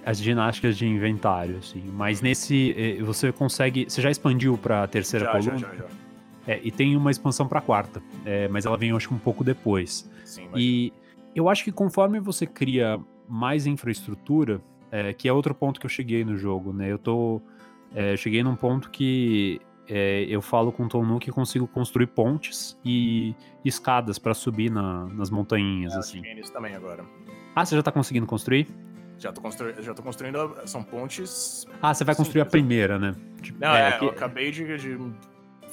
as 0.05 0.19
ginásticas 0.19 0.77
de 0.77 0.87
inventário, 0.87 1.59
assim. 1.59 1.83
Mas 1.93 2.21
nesse, 2.21 2.75
eh, 2.77 3.03
você 3.03 3.31
consegue. 3.33 3.87
Você 3.89 4.01
já 4.01 4.11
expandiu 4.11 4.57
pra 4.57 4.87
terceira 4.87 5.27
já, 5.27 5.33
coluna? 5.33 5.59
Já, 5.59 5.69
já, 5.69 5.75
já. 5.75 6.02
É, 6.47 6.61
e 6.63 6.71
tem 6.71 6.97
uma 6.97 7.11
expansão 7.11 7.47
pra 7.47 7.61
quarta, 7.61 8.03
é, 8.25 8.49
mas 8.49 8.67
ela 8.67 8.77
vem, 8.77 8.91
eu 8.91 8.97
acho 8.97 9.09
que 9.09 9.15
um 9.15 9.19
pouco 9.19 9.45
depois. 9.45 10.11
Sim, 10.25 10.49
e 10.55 10.93
eu 11.35 11.49
acho 11.49 11.63
que 11.63 11.71
conforme 11.71 12.19
você 12.19 12.47
cria 12.47 13.01
mais 13.29 13.67
infraestrutura, 13.67 14.61
é, 14.91 15.13
que 15.13 15.29
é 15.29 15.33
outro 15.33 15.55
ponto 15.55 15.79
que 15.81 15.87
eu 15.87 15.91
cheguei 15.91 16.25
no 16.25 16.37
jogo, 16.37 16.73
né? 16.73 16.91
Eu 16.91 16.99
tô. 16.99 17.41
É, 17.95 18.17
cheguei 18.17 18.43
num 18.43 18.57
ponto 18.57 18.91
que 18.91 19.61
é, 19.89 20.25
eu 20.29 20.41
falo 20.41 20.73
com 20.73 20.85
o 20.85 20.89
Tom 20.89 21.19
que 21.19 21.31
consigo 21.31 21.67
construir 21.67 22.07
pontes 22.07 22.79
e 22.85 23.35
escadas 23.65 24.19
para 24.19 24.35
subir 24.35 24.71
na, 24.71 25.07
nas 25.07 25.31
montanhas, 25.31 25.95
é, 25.95 25.99
assim. 25.99 26.23
isso 26.39 26.53
também 26.53 26.75
agora. 26.75 27.05
Ah, 27.55 27.65
você 27.65 27.77
já 27.77 27.83
tá 27.83 27.93
conseguindo 27.93 28.27
construir? 28.27 28.69
Já 29.19 29.33
tô, 29.33 29.41
constru... 29.41 29.73
já 29.81 29.95
tô 29.95 30.03
construindo. 30.03 30.57
São 30.67 30.83
pontes. 30.83 31.67
Ah, 31.81 31.95
você 31.95 32.05
vai 32.05 32.15
construir 32.15 32.41
a 32.41 32.47
primeira, 32.47 32.99
né? 32.99 33.15
Tipo, 33.41 33.61
Não, 33.61 33.75
é, 33.75 33.89
é 33.89 33.99
que... 33.99 34.05
eu 34.05 34.11
acabei 34.11 34.51
de, 34.51 34.77
de, 34.79 34.99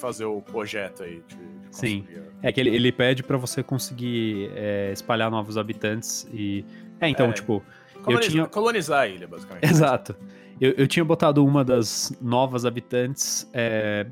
fazer 0.00 0.24
o 0.24 0.40
projeto 0.40 1.02
aí. 1.02 1.22
De, 1.28 1.36
de 1.36 1.76
Sim. 1.76 2.06
É 2.42 2.50
que 2.50 2.60
ele, 2.60 2.70
ele 2.70 2.90
pede 2.90 3.22
para 3.22 3.36
você 3.36 3.62
conseguir 3.62 4.50
é, 4.54 4.90
espalhar 4.92 5.30
novos 5.30 5.56
habitantes 5.56 6.28
e. 6.32 6.64
É, 7.00 7.08
então, 7.08 7.30
é, 7.30 7.32
tipo. 7.32 7.62
Colonizar, 8.02 8.24
eu 8.24 8.30
tinha... 8.30 8.46
colonizar 8.46 9.00
a 9.00 9.08
ilha, 9.08 9.28
basicamente. 9.28 9.64
Exato. 9.64 10.16
Eu, 10.60 10.72
eu 10.72 10.86
tinha 10.86 11.04
botado 11.04 11.44
uma 11.44 11.62
das 11.62 12.16
novas 12.20 12.64
habitantes 12.64 13.48
é, 13.52 14.06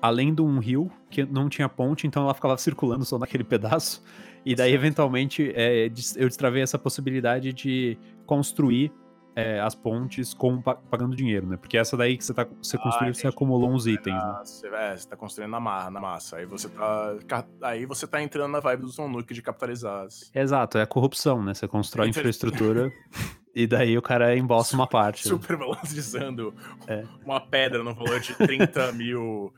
além 0.00 0.34
de 0.34 0.42
um 0.42 0.58
rio 0.58 0.90
que 1.10 1.24
não 1.24 1.48
tinha 1.48 1.68
ponte, 1.68 2.06
então 2.06 2.22
ela 2.22 2.34
ficava 2.34 2.56
circulando 2.56 3.04
só 3.04 3.18
naquele 3.18 3.44
pedaço. 3.44 4.02
E 4.44 4.54
daí, 4.54 4.70
certo. 4.70 4.80
eventualmente, 4.80 5.52
é, 5.54 5.86
eu 6.16 6.28
destravei 6.28 6.62
essa 6.62 6.78
possibilidade 6.78 7.52
de 7.52 7.98
construir 8.24 8.92
é, 9.38 9.60
as 9.60 9.72
pontes 9.72 10.34
com, 10.34 10.60
pagando 10.60 11.14
dinheiro, 11.14 11.46
né? 11.46 11.56
Porque 11.56 11.78
essa 11.78 11.96
daí 11.96 12.18
que 12.18 12.24
você, 12.24 12.34
tá, 12.34 12.44
você 12.60 12.76
ah, 12.76 12.80
construiu, 12.80 13.14
você 13.14 13.28
acumulou 13.28 13.70
uns 13.70 13.86
itens, 13.86 14.16
né? 14.16 14.40
Você, 14.42 14.66
é, 14.66 14.96
você 14.96 15.08
tá 15.08 15.16
construindo 15.16 15.52
na, 15.52 15.60
mar, 15.60 15.92
na 15.92 16.00
massa. 16.00 16.38
Aí 16.38 16.44
você 16.44 16.68
tá. 16.68 17.14
Aí 17.62 17.86
você 17.86 18.04
tá 18.08 18.20
entrando 18.20 18.50
na 18.50 18.58
vibe 18.58 18.80
do 18.80 18.88
Zonuke 18.88 19.32
de 19.32 19.40
capitalizar. 19.40 20.08
Exato, 20.34 20.76
é 20.76 20.82
a 20.82 20.86
corrupção, 20.88 21.40
né? 21.40 21.54
Você 21.54 21.68
constrói 21.68 22.08
infraestrutura. 22.08 22.90
E 23.54 23.66
daí 23.66 23.98
o 23.98 24.02
cara 24.02 24.36
embolsa 24.36 24.76
uma 24.76 24.86
parte. 24.86 25.26
Né? 25.26 25.30
Super 25.30 25.56
valorizando 25.56 26.54
é. 26.86 27.02
uma 27.24 27.40
pedra 27.40 27.82
no 27.82 27.92
valor 27.92 28.20
de 28.20 28.32
30 28.32 28.92
mil 28.94 29.52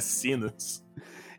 sinos. 0.00 0.84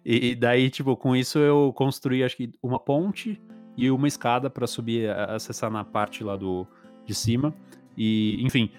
E, 0.04 0.36
daí, 0.36 0.70
tipo, 0.70 0.98
com 0.98 1.16
isso 1.16 1.40
eu 1.40 1.72
construí, 1.74 2.22
acho 2.22 2.36
que, 2.36 2.52
uma 2.62 2.80
ponte 2.80 3.42
e 3.78 3.90
uma 3.90 4.10
escada 4.10 4.50
para 4.50 4.68
subir, 4.68 5.10
acessar 5.10 5.72
na 5.72 5.86
parte 5.86 6.22
lá 6.22 6.36
do, 6.36 6.68
de 7.08 7.16
cima. 7.16 7.54
E, 7.98 8.38
enfim, 8.46 8.70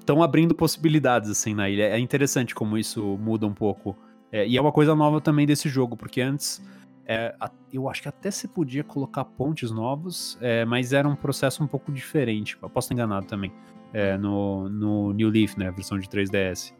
estão 0.00 0.20
é, 0.20 0.24
abrindo 0.24 0.54
possibilidades, 0.54 1.30
assim, 1.30 1.54
na 1.54 1.68
ilha. 1.68 1.84
É 1.84 1.98
interessante 1.98 2.54
como 2.54 2.76
isso 2.76 3.16
muda 3.18 3.46
um 3.46 3.54
pouco. 3.54 3.96
É, 4.32 4.46
e 4.46 4.56
é 4.56 4.60
uma 4.60 4.72
coisa 4.72 4.94
nova 4.94 5.20
também 5.20 5.46
desse 5.46 5.68
jogo, 5.68 5.96
porque 5.96 6.20
antes 6.20 6.60
é, 7.06 7.34
eu 7.72 7.88
acho 7.88 8.02
que 8.02 8.08
até 8.08 8.30
se 8.30 8.48
podia 8.48 8.82
colocar 8.82 9.24
pontes 9.24 9.70
novos, 9.70 10.36
é, 10.40 10.64
mas 10.64 10.92
era 10.92 11.08
um 11.08 11.14
processo 11.14 11.62
um 11.62 11.66
pouco 11.66 11.92
diferente. 11.92 12.58
Eu 12.60 12.68
posso 12.68 12.86
estar 12.86 12.94
enganado 12.94 13.26
também. 13.26 13.52
É, 13.92 14.18
no, 14.18 14.68
no 14.68 15.12
New 15.12 15.30
Leaf, 15.30 15.56
né, 15.56 15.70
versão 15.70 15.98
de 15.98 16.08
3DS. 16.08 16.74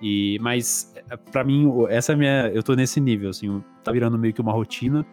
E, 0.00 0.38
mas, 0.40 0.92
é, 1.08 1.16
para 1.16 1.42
mim, 1.42 1.66
essa 1.88 2.14
minha. 2.14 2.48
Eu 2.48 2.62
tô 2.62 2.74
nesse 2.74 3.00
nível, 3.00 3.30
assim, 3.30 3.62
tá 3.82 3.90
virando 3.90 4.18
meio 4.18 4.32
que 4.34 4.40
uma 4.40 4.52
rotina 4.52 5.04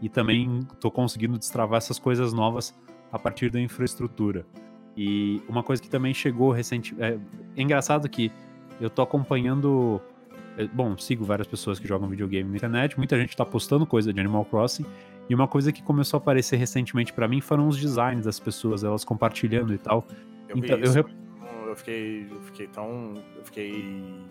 e 0.00 0.08
também 0.08 0.60
tô 0.80 0.90
conseguindo 0.90 1.38
destravar 1.38 1.78
essas 1.78 1.98
coisas 1.98 2.32
novas 2.32 2.74
a 3.12 3.18
partir 3.18 3.50
da 3.50 3.60
infraestrutura. 3.60 4.44
E 4.96 5.42
uma 5.48 5.62
coisa 5.62 5.80
que 5.80 5.88
também 5.88 6.12
chegou 6.12 6.50
recente. 6.50 6.94
É, 6.98 7.18
é 7.56 7.62
engraçado 7.62 8.08
que 8.08 8.32
eu 8.80 8.90
tô 8.90 9.02
acompanhando. 9.02 10.00
É, 10.56 10.66
bom, 10.66 10.96
sigo 10.98 11.24
várias 11.24 11.46
pessoas 11.46 11.78
que 11.78 11.86
jogam 11.86 12.08
videogame 12.08 12.48
na 12.50 12.56
internet, 12.56 12.98
muita 12.98 13.18
gente 13.18 13.36
tá 13.36 13.44
postando 13.44 13.86
coisa 13.86 14.12
de 14.12 14.20
Animal 14.20 14.44
Crossing. 14.44 14.84
E 15.28 15.34
uma 15.34 15.46
coisa 15.46 15.72
que 15.72 15.82
começou 15.82 16.18
a 16.18 16.20
aparecer 16.20 16.56
recentemente 16.56 17.12
para 17.12 17.28
mim 17.28 17.40
foram 17.40 17.68
os 17.68 17.78
designs 17.78 18.24
das 18.24 18.40
pessoas, 18.40 18.82
elas 18.82 19.04
compartilhando 19.04 19.72
e 19.72 19.78
tal. 19.78 20.04
Eu 20.48 20.58
então, 20.58 20.78
eu, 20.78 21.08
eu 21.68 21.76
fiquei, 21.76 22.26
eu 22.30 22.40
fiquei 22.42 22.66
tão. 22.66 23.14
Eu 23.36 23.44
fiquei 23.44 24.22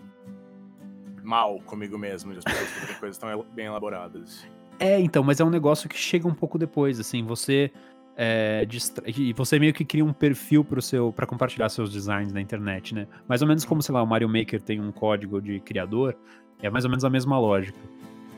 mal 1.22 1.60
comigo 1.60 1.96
mesmo 1.96 2.32
as 2.32 2.44
pessoas 2.44 2.68
fazerem 2.70 2.96
coisas 2.96 3.18
tão 3.18 3.44
bem 3.54 3.66
elaboradas. 3.66 4.46
É, 4.78 4.98
então, 5.00 5.22
mas 5.22 5.40
é 5.40 5.44
um 5.44 5.50
negócio 5.50 5.88
que 5.88 5.96
chega 5.96 6.26
um 6.26 6.34
pouco 6.34 6.58
depois, 6.58 6.98
assim, 6.98 7.24
você. 7.24 7.70
É, 8.16 8.66
e 9.06 9.32
você 9.32 9.58
meio 9.58 9.72
que 9.72 9.84
cria 9.84 10.04
um 10.04 10.12
perfil 10.12 10.62
pro 10.62 10.82
seu 10.82 11.12
para 11.12 11.26
compartilhar 11.26 11.68
seus 11.70 11.90
designs 11.90 12.32
na 12.32 12.40
internet, 12.40 12.94
né? 12.94 13.06
Mais 13.26 13.40
ou 13.40 13.48
menos 13.48 13.64
como, 13.64 13.82
sei 13.82 13.94
lá, 13.94 14.02
o 14.02 14.06
Mario 14.06 14.28
Maker 14.28 14.60
tem 14.60 14.80
um 14.80 14.92
código 14.92 15.40
de 15.40 15.60
criador, 15.60 16.14
é 16.60 16.68
mais 16.68 16.84
ou 16.84 16.90
menos 16.90 17.04
a 17.04 17.10
mesma 17.10 17.38
lógica. 17.38 17.78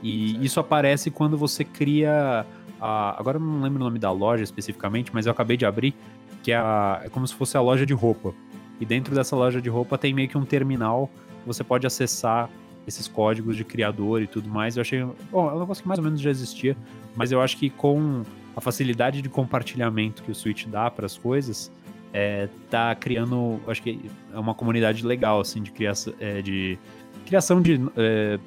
E 0.02 0.31
certo. 0.31 0.45
isso 0.45 0.61
aparece 0.61 1.11
quando 1.11 1.37
você 1.37 1.64
cria 1.64 2.47
a, 2.81 3.19
agora 3.19 3.38
eu 3.38 3.40
não 3.40 3.62
lembro 3.62 3.81
o 3.81 3.85
nome 3.85 3.99
da 3.99 4.12
loja 4.12 4.45
especificamente, 4.45 5.11
mas 5.12 5.26
eu 5.26 5.33
acabei 5.33 5.57
de 5.57 5.64
abrir, 5.64 5.95
que 6.43 6.52
é, 6.52 6.57
a, 6.57 7.00
é 7.04 7.09
como 7.09 7.26
se 7.26 7.35
fosse 7.35 7.57
a 7.57 7.61
loja 7.61 7.87
de 7.87 7.95
roupa. 7.95 8.35
E 8.78 8.85
dentro 8.85 9.14
dessa 9.14 9.35
loja 9.35 9.61
de 9.61 9.69
roupa 9.69 9.97
tem 9.97 10.12
meio 10.12 10.28
que 10.28 10.37
um 10.37 10.45
terminal 10.45 11.11
você 11.47 11.64
pode 11.64 11.87
acessar 11.87 12.50
esses 12.87 13.09
códigos 13.09 13.57
de 13.57 13.64
criador 13.64 14.21
e 14.21 14.26
tudo 14.26 14.49
mais. 14.49 14.76
Eu 14.76 14.83
achei. 14.83 15.02
Bom, 15.31 15.50
é 15.50 15.54
um 15.54 15.61
negócio 15.61 15.83
que 15.83 15.88
mais 15.88 15.99
ou 15.99 16.04
menos 16.04 16.21
já 16.21 16.31
existia, 16.31 16.76
mas 17.16 17.33
eu 17.33 17.40
acho 17.40 17.57
que 17.57 17.71
com 17.71 18.23
a 18.56 18.61
facilidade 18.61 19.20
de 19.20 19.28
compartilhamento 19.28 20.23
que 20.23 20.30
o 20.30 20.34
Switch 20.34 20.66
dá 20.66 20.90
para 20.90 21.06
as 21.06 21.16
coisas, 21.16 21.70
é, 22.12 22.49
tá 22.70 22.94
criando. 22.94 23.61
Acho 23.66 23.82
que 23.82 24.00
é 24.32 24.38
uma 24.38 24.54
comunidade 24.54 25.04
legal, 25.04 25.40
assim, 25.40 25.61
de 25.61 25.73
criação, 25.73 26.14
é, 26.20 26.40
de, 26.40 26.78
criação 27.26 27.61
de 27.61 27.80
é, 27.96 28.38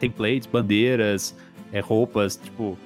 templates, 0.00 0.46
bandeiras, 0.46 1.36
é, 1.72 1.80
roupas. 1.80 2.36
Tipo, 2.36 2.78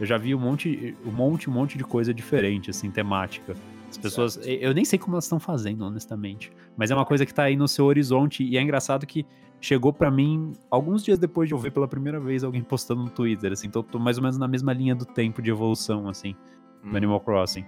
eu 0.00 0.06
já 0.06 0.16
vi 0.16 0.34
um 0.34 0.38
monte, 0.38 0.96
um 1.04 1.10
monte, 1.10 1.50
um 1.50 1.52
monte 1.52 1.76
de 1.76 1.84
coisa 1.84 2.14
diferente, 2.14 2.70
assim, 2.70 2.90
temática. 2.90 3.54
As 3.90 3.98
pessoas. 3.98 4.34
Certo. 4.34 4.48
Eu 4.48 4.72
nem 4.72 4.84
sei 4.84 4.98
como 4.98 5.14
elas 5.14 5.24
estão 5.24 5.38
fazendo, 5.38 5.84
honestamente. 5.84 6.50
Mas 6.76 6.90
é 6.90 6.94
uma 6.94 7.04
coisa 7.04 7.26
que 7.26 7.34
tá 7.34 7.44
aí 7.44 7.56
no 7.56 7.68
seu 7.68 7.84
horizonte. 7.84 8.42
E 8.42 8.56
é 8.56 8.62
engraçado 8.62 9.06
que 9.06 9.26
chegou 9.60 9.92
para 9.92 10.10
mim 10.10 10.52
alguns 10.70 11.02
dias 11.02 11.18
depois 11.18 11.48
de 11.48 11.54
eu 11.54 11.58
ver 11.58 11.72
pela 11.72 11.88
primeira 11.88 12.20
vez 12.20 12.44
alguém 12.44 12.62
postando 12.62 13.02
no 13.02 13.10
Twitter, 13.10 13.52
assim. 13.52 13.66
Então 13.66 13.82
eu 13.82 13.86
tô 13.86 13.98
mais 13.98 14.16
ou 14.16 14.22
menos 14.22 14.38
na 14.38 14.48
mesma 14.48 14.72
linha 14.72 14.94
do 14.94 15.04
tempo 15.04 15.42
de 15.42 15.50
evolução, 15.50 16.08
assim, 16.08 16.36
hum. 16.84 16.90
do 16.90 16.96
Animal 16.96 17.20
Crossing. 17.20 17.64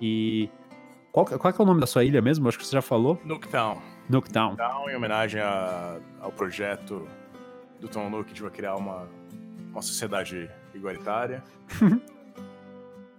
E. 0.00 0.48
Qual, 1.12 1.24
qual 1.24 1.52
é, 1.52 1.56
é 1.56 1.62
o 1.62 1.66
nome 1.66 1.80
da 1.80 1.86
sua 1.86 2.04
ilha 2.04 2.20
mesmo? 2.20 2.48
Acho 2.48 2.58
que 2.58 2.66
você 2.66 2.72
já 2.72 2.82
falou. 2.82 3.20
Nooktown. 3.24 3.80
Nooktown. 4.08 4.56
Nooktown, 4.56 4.90
em 4.90 4.96
homenagem 4.96 5.40
a, 5.40 5.98
ao 6.20 6.32
projeto 6.32 7.06
do 7.80 7.88
Tom 7.88 8.10
Nook 8.10 8.32
de 8.32 8.42
criar 8.50 8.74
uma, 8.74 9.08
uma 9.70 9.82
sociedade 9.82 10.50
igualitária. 10.74 11.42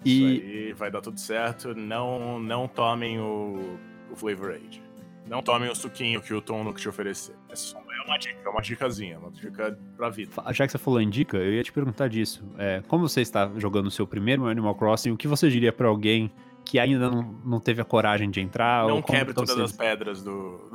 E... 0.05 0.11
Isso 0.11 0.25
aí 0.25 0.73
vai 0.73 0.91
dar 0.91 1.01
tudo 1.01 1.19
certo. 1.19 1.73
Não, 1.73 2.39
não 2.39 2.67
tomem 2.67 3.19
o, 3.19 3.79
o 4.11 4.15
Flavor 4.15 4.51
Aid. 4.51 4.83
Não 5.27 5.41
tomem 5.41 5.69
o 5.69 5.75
suquinho 5.75 6.21
que 6.21 6.31
o 6.31 6.41
Tom 6.41 6.63
Nook 6.63 6.79
te 6.79 6.87
oferecer. 6.87 7.35
É, 7.49 7.55
só, 7.55 7.81
uma 8.05 8.17
dica, 8.17 8.49
uma 8.49 8.61
dicasinha, 8.61 9.19
uma 9.19 9.31
dica 9.31 9.77
pra 9.97 10.09
vida. 10.09 10.31
Já 10.51 10.65
que 10.65 10.71
você 10.71 10.77
falou 10.77 11.01
em 11.01 11.09
dica, 11.09 11.37
eu 11.37 11.53
ia 11.53 11.63
te 11.63 11.71
perguntar 11.71 12.07
disso. 12.07 12.43
É, 12.57 12.81
como 12.87 13.07
você 13.07 13.21
está 13.21 13.51
jogando 13.57 13.87
o 13.87 13.91
seu 13.91 14.05
primeiro 14.07 14.47
Animal 14.47 14.75
Crossing, 14.75 15.11
o 15.11 15.17
que 15.17 15.27
você 15.27 15.49
diria 15.49 15.73
para 15.73 15.87
alguém 15.87 16.31
que 16.63 16.79
ainda 16.79 17.09
não, 17.09 17.21
não 17.45 17.59
teve 17.59 17.81
a 17.81 17.85
coragem 17.85 18.29
de 18.29 18.41
entrar? 18.41 18.87
Não 18.87 19.01
quebre 19.01 19.33
todas 19.33 19.57
as 19.59 19.71
pedras 19.71 20.23
do. 20.23 20.71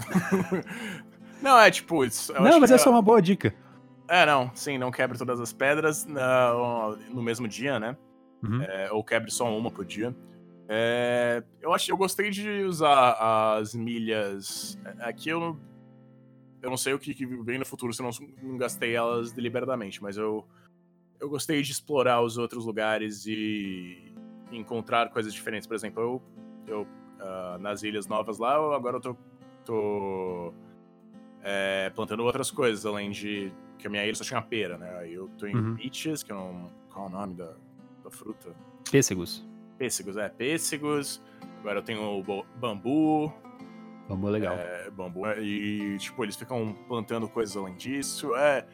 não, 1.42 1.58
é 1.58 1.70
tipo 1.70 2.04
isso. 2.04 2.32
Não, 2.32 2.60
mas 2.60 2.70
essa 2.70 2.88
é... 2.88 2.90
é 2.90 2.92
uma 2.92 3.02
boa 3.02 3.20
dica. 3.20 3.54
É, 4.08 4.26
não, 4.26 4.50
sim, 4.54 4.76
não 4.76 4.90
quebre 4.90 5.16
todas 5.16 5.40
as 5.40 5.52
pedras 5.52 6.04
no, 6.04 6.96
no 7.14 7.22
mesmo 7.22 7.46
dia, 7.46 7.78
né? 7.78 7.96
Uhum. 8.42 8.62
É, 8.62 8.90
ou 8.90 9.04
quebre 9.04 9.30
só 9.30 9.56
uma 9.56 9.70
por 9.70 9.84
dia. 9.84 10.14
É, 10.68 11.42
eu 11.60 11.72
acho 11.72 11.90
eu 11.90 11.96
gostei 11.96 12.30
de 12.30 12.62
usar 12.62 13.56
as 13.58 13.74
milhas. 13.74 14.78
Aqui 15.00 15.28
eu 15.28 15.58
eu 16.62 16.70
não 16.70 16.76
sei 16.76 16.92
o 16.92 16.98
que, 16.98 17.14
que 17.14 17.26
vem 17.26 17.58
no 17.58 17.64
futuro 17.64 17.92
se 17.92 18.02
eu 18.02 18.10
não, 18.10 18.28
não 18.42 18.58
gastei 18.58 18.94
elas 18.94 19.32
deliberadamente, 19.32 20.02
mas 20.02 20.16
eu, 20.16 20.46
eu 21.18 21.28
gostei 21.28 21.62
de 21.62 21.72
explorar 21.72 22.22
os 22.22 22.38
outros 22.38 22.64
lugares 22.64 23.26
e 23.26 24.14
encontrar 24.52 25.10
coisas 25.10 25.32
diferentes. 25.32 25.66
Por 25.66 25.74
exemplo, 25.74 26.02
eu, 26.02 26.22
eu 26.66 26.82
uh, 26.82 27.58
nas 27.58 27.82
ilhas 27.82 28.06
novas 28.06 28.38
lá, 28.38 28.54
eu, 28.54 28.72
agora 28.72 28.96
eu 28.96 29.00
tô, 29.00 29.16
tô 29.64 30.54
é, 31.42 31.90
plantando 31.90 32.22
outras 32.24 32.50
coisas, 32.50 32.84
além 32.84 33.10
de 33.10 33.52
que 33.78 33.86
a 33.86 33.90
minha 33.90 34.04
ilha 34.04 34.14
só 34.14 34.24
tinha 34.24 34.42
pera, 34.42 34.76
né? 34.76 34.98
Aí 34.98 35.14
eu 35.14 35.28
tô 35.38 35.46
em 35.46 35.56
uhum. 35.56 35.76
peaches, 35.76 36.22
que 36.22 36.32
eu 36.32 36.36
não. 36.36 36.70
Qual 36.92 37.06
é 37.06 37.08
o 37.08 37.12
nome 37.12 37.34
da, 37.34 37.54
da 38.04 38.10
fruta? 38.10 38.54
Pêssegos. 38.90 39.46
Pêssegos, 39.78 40.16
é, 40.16 40.28
pêssegos. 40.28 41.22
Agora 41.60 41.78
eu 41.78 41.82
tenho 41.82 42.02
o 42.02 42.44
bambu, 42.56 43.32
Bambu 44.10 44.26
é 44.26 44.30
legal. 44.32 44.54
É, 44.56 44.90
bambu. 44.90 45.24
É, 45.24 45.40
e, 45.40 45.96
tipo, 45.98 46.24
eles 46.24 46.34
ficam 46.34 46.74
plantando 46.88 47.28
coisas 47.28 47.56
além 47.56 47.76
disso. 47.76 48.34
É. 48.34 48.66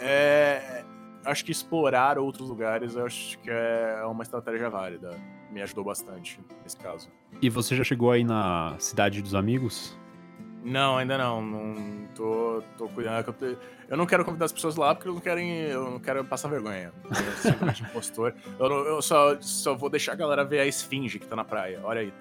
É. 0.00 0.84
Acho 1.24 1.44
que 1.44 1.52
explorar 1.52 2.18
outros 2.18 2.48
lugares, 2.48 2.96
acho 2.96 3.38
que 3.38 3.50
é 3.50 4.02
uma 4.06 4.22
estratégia 4.24 4.68
válida. 4.68 5.10
Me 5.52 5.62
ajudou 5.62 5.84
bastante 5.84 6.40
nesse 6.64 6.76
caso. 6.76 7.08
E 7.40 7.48
você 7.48 7.76
já 7.76 7.84
chegou 7.84 8.10
aí 8.10 8.24
na 8.24 8.74
Cidade 8.78 9.22
dos 9.22 9.34
Amigos? 9.34 9.96
Não, 10.64 10.96
ainda 10.96 11.16
não. 11.16 11.40
Não 11.42 12.08
tô, 12.14 12.62
tô 12.76 12.88
cuidando. 12.88 13.58
Eu 13.88 13.96
não 13.96 14.06
quero 14.06 14.24
convidar 14.24 14.46
as 14.46 14.52
pessoas 14.52 14.76
lá 14.76 14.94
porque 14.94 15.08
eu 15.08 15.14
não 15.14 15.20
quero, 15.20 15.40
eu 15.40 15.90
não 15.90 16.00
quero 16.00 16.24
passar 16.24 16.48
vergonha. 16.48 16.92
Eu 17.04 17.72
de 17.72 17.82
impostor. 17.82 18.34
Eu, 18.58 18.66
eu, 18.66 19.02
só, 19.02 19.40
só 19.40 19.74
vou 19.74 19.90
deixar 19.90 20.12
a 20.12 20.16
galera 20.16 20.44
ver 20.44 20.60
a 20.60 20.66
esfinge 20.66 21.18
que 21.18 21.26
tá 21.26 21.36
na 21.36 21.44
praia. 21.44 21.80
Olha 21.84 22.00
aí. 22.00 22.12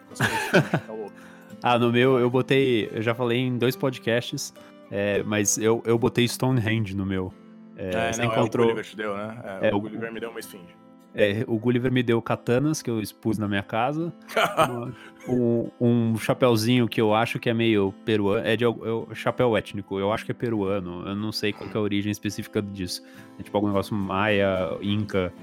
Tá 0.86 0.94
louco. 0.94 1.14
Ah, 1.62 1.78
no 1.78 1.92
meu 1.92 2.20
eu 2.20 2.30
botei. 2.30 2.90
Eu 2.92 3.02
já 3.02 3.14
falei 3.14 3.40
em 3.40 3.58
dois 3.58 3.76
podcasts, 3.76 4.54
é, 4.92 5.24
mas 5.24 5.58
eu, 5.58 5.82
eu 5.86 5.98
botei 5.98 6.28
Stonehenge 6.28 6.96
no 6.96 7.06
meu. 7.06 7.34
É, 7.76 8.10
é 8.10 8.14
você 8.14 8.22
não, 8.22 8.32
encontrou... 8.32 8.68
é 8.68 8.72
o 8.72 8.74
Gulliver 8.74 8.92
te 8.92 8.98
deu, 8.98 9.16
né? 9.16 9.38
É, 9.62 9.70
é 9.70 9.74
o, 9.74 9.78
o 9.78 9.82
Gulliver 9.82 10.12
me 10.12 10.20
deu 10.20 10.30
uma 10.30 10.40
esfinge. 10.40 10.80
É, 11.14 11.44
o 11.48 11.58
Gulliver 11.58 11.92
me 11.92 12.04
deu 12.04 12.22
katanas 12.22 12.82
que 12.82 12.90
eu 12.90 13.02
expus 13.02 13.38
na 13.38 13.48
minha 13.48 13.64
casa. 13.64 14.14
um, 15.28 15.70
um 15.82 16.18
chapéuzinho 16.18 16.88
que 16.88 17.02
eu 17.02 17.14
acho 17.14 17.40
que 17.40 17.50
é 17.50 17.54
meio 17.54 17.94
peruano. 18.06 18.46
É 18.46 18.56
de 18.56 18.64
é 18.64 19.16
chapéu 19.16 19.58
étnico, 19.58 20.00
eu 20.00 20.14
acho 20.14 20.26
que 20.26 20.32
é 20.32 20.36
peruano. 20.36 21.08
Eu 21.08 21.16
não 21.16 21.32
sei 21.32 21.52
qual 21.52 21.70
é 21.70 21.78
a 21.78 21.82
origem 21.82 22.12
específica 22.12 22.62
disso. 22.62 23.04
É 23.40 23.44
tipo 23.44 23.58
algum 23.58 23.68
negócio 23.68 23.96
maia, 23.96 24.78
inca. 24.82 25.34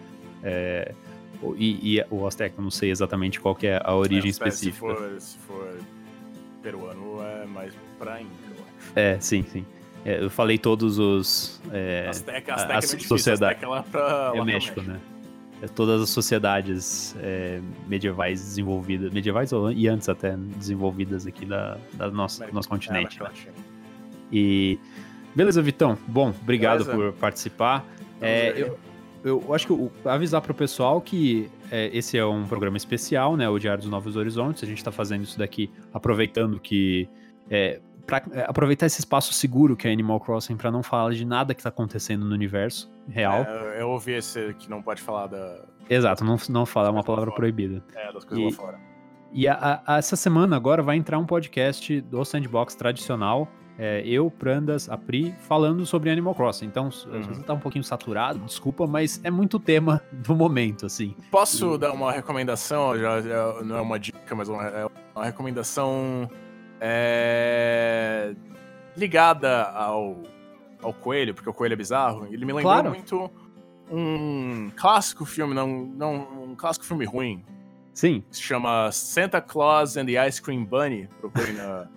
É, 0.43 0.95
e, 1.57 1.99
e 1.99 2.05
o 2.11 2.27
Azteca, 2.27 2.63
não 2.63 2.71
sei 2.71 2.91
exatamente 2.91 3.41
qual 3.41 3.57
é 3.63 3.81
a 3.83 3.95
origem 3.95 4.29
é, 4.29 4.31
específica. 4.31 4.95
Se 4.95 4.95
for, 4.95 5.21
se 5.21 5.39
for 5.39 5.79
peruano 6.67 7.23
é 7.23 7.47
mais 7.47 7.73
pra 7.97 8.21
Inca, 8.21 8.33
eu 8.49 8.65
acho. 8.65 8.93
É, 8.97 9.21
sim, 9.21 9.45
sim. 9.45 9.65
É, 10.05 10.23
eu 10.23 10.29
falei 10.29 10.59
todos 10.59 10.99
os. 10.99 11.61
É, 11.73 12.09
Azteca, 12.09 12.55
Azteca 12.55 12.97
é 12.97 13.07
sociedades. 13.07 13.63
é 13.63 13.67
lá 13.67 13.83
pra, 13.85 14.33
é 14.35 14.39
lá 14.39 14.45
México, 14.45 14.81
México, 14.81 14.83
né? 14.83 15.01
É 15.63 15.69
todas 15.69 16.03
as 16.03 16.11
sociedades 16.11 17.17
é, 17.21 17.61
medievais 17.87 18.41
desenvolvidas, 18.41 19.13
medievais 19.13 19.51
e 19.75 19.89
antes 19.89 20.09
até 20.09 20.37
desenvolvidas 20.37 21.27
aqui 21.27 21.47
da, 21.47 21.79
da 21.95 22.11
nossa, 22.11 22.47
do 22.47 22.53
nosso 22.53 22.69
continente. 22.69 23.19
É, 23.23 23.31
e 24.31 24.79
beleza, 25.35 25.63
Vitão. 25.63 25.97
Bom, 26.07 26.35
obrigado 26.43 26.85
beleza. 26.85 27.13
por 27.13 27.13
participar. 27.15 27.87
É, 28.21 28.53
eu, 28.57 28.79
eu 29.25 29.55
acho 29.55 29.67
que 29.67 29.73
eu, 29.73 29.91
avisar 30.05 30.41
para 30.41 30.53
o 30.53 30.55
pessoal 30.55 31.01
que 31.01 31.51
é, 31.71 31.91
esse 31.97 32.17
é 32.17 32.25
um 32.25 32.47
programa 32.47 32.77
especial, 32.77 33.37
né? 33.37 33.49
O 33.49 33.59
Diário 33.59 33.83
dos 33.83 33.91
Novos 33.91 34.17
Horizontes. 34.17 34.63
A 34.63 34.67
gente 34.67 34.79
está 34.79 34.93
fazendo 34.93 35.25
isso 35.25 35.39
daqui 35.39 35.71
aproveitando 35.93 36.61
que. 36.61 37.09
É, 37.51 37.81
para 38.07 38.23
é, 38.33 38.45
aproveitar 38.49 38.87
esse 38.87 39.01
espaço 39.01 39.33
seguro 39.33 39.77
que 39.77 39.89
é 39.89 39.93
Animal 39.93 40.21
Crossing 40.21 40.57
para 40.57 40.71
não 40.71 40.83
falar 40.83 41.13
de 41.13 41.25
nada 41.25 41.53
que 41.53 41.61
está 41.61 41.69
acontecendo 41.69 42.25
no 42.25 42.35
universo 42.35 42.91
real. 43.09 43.43
É, 43.43 43.83
eu 43.83 43.91
ouvi 43.91 44.13
esse 44.13 44.55
que 44.55 44.71
não 44.71 44.81
pode 44.81 45.03
falar 45.03 45.27
da. 45.27 45.65
Exato, 45.91 46.25
não, 46.25 46.37
não 46.49 46.67
falar, 46.67 46.89
é 46.89 46.91
uma 46.93 47.05
palavra 47.05 47.33
proibida. 47.33 47.83
É, 47.95 48.13
das 48.13 48.25
coisas 48.25 48.39
e, 48.39 48.45
lá 48.45 48.53
fora. 48.53 48.81
E 49.33 49.49
a, 49.49 49.83
a, 49.85 49.99
essa 49.99 50.17
semana 50.17 50.57
agora 50.57 50.83
vai 50.83 50.97
entrar 50.97 51.19
um 51.19 51.27
podcast 51.27 52.01
do 52.03 52.25
Sandbox 52.25 52.75
tradicional 52.75 53.49
é, 53.79 54.03
eu, 54.07 54.31
Prandas, 54.31 54.89
a 54.89 54.97
Pri, 54.97 55.35
falando 55.41 55.85
sobre 55.85 56.11
Animal 56.11 56.35
Crossing. 56.35 56.67
Então, 56.67 56.85
uhum. 56.85 57.23
você 57.23 57.43
tá 57.43 57.53
um 57.53 57.59
pouquinho 57.59 57.85
saturado, 57.85 58.39
desculpa, 58.41 58.87
mas 58.87 59.21
é 59.23 59.31
muito 59.31 59.59
tema 59.59 60.03
do 60.13 60.35
momento, 60.35 60.87
assim. 60.87 61.15
Posso 61.31 61.75
e... 61.75 61.79
dar 61.79 61.93
uma 61.93 62.13
recomendação? 62.13 62.99
Já, 62.99 63.21
já, 63.21 63.63
não 63.63 63.77
é 63.77 63.81
uma 63.81 63.99
dica, 63.99 64.35
mas 64.35 64.49
uma, 64.49 64.65
é 64.65 64.87
uma 65.15 65.25
recomendação 65.25 66.31
é, 66.81 68.35
ligada 68.97 69.65
ao, 69.65 70.23
ao 70.83 70.93
coelho, 70.95 71.35
porque 71.35 71.49
o 71.49 71.53
coelho 71.53 71.75
é 71.75 71.77
bizarro. 71.77 72.27
Ele 72.27 72.45
me 72.45 72.53
lembrou 72.53 72.73
claro. 72.73 72.91
muito 72.91 73.31
um 73.91 74.71
clássico 74.75 75.25
filme, 75.25 75.55
não, 75.55 75.69
não 75.69 76.45
um 76.45 76.55
clássico 76.57 76.85
filme 76.85 77.05
ruim. 77.05 77.45
Sim. 77.93 78.23
Se 78.31 78.43
chama 78.43 78.91
Santa 78.93 79.41
Claus 79.41 79.97
and 79.97 80.07
the 80.07 80.27
Ice 80.27 80.41
Cream 80.41 80.65
Bunny. 80.65 81.09
Procure 81.21 81.53
na 81.53 81.89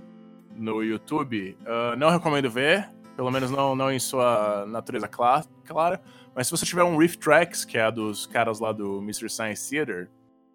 no 0.60 0.84
YouTube. 0.84 1.58
Uh, 1.62 1.96
não 1.98 2.10
recomendo 2.10 2.50
ver, 2.50 2.90
pelo 3.16 3.32
menos 3.32 3.50
não, 3.50 3.76
não 3.76 3.92
em 3.92 4.00
sua 4.00 4.66
natureza 4.68 5.08
clara, 5.08 5.46
clara. 5.66 6.02
Mas 6.36 6.48
se 6.48 6.52
você 6.52 6.66
tiver 6.66 6.84
um 6.84 6.98
Riff 6.98 7.18
Tracks, 7.18 7.66
que 7.66 7.78
é 7.78 7.84
a 7.84 7.90
dos 7.90 8.26
caras 8.26 8.60
lá 8.60 8.72
do 8.72 9.02
Mystery 9.02 9.30
Science 9.30 9.70
Theater, 9.70 10.10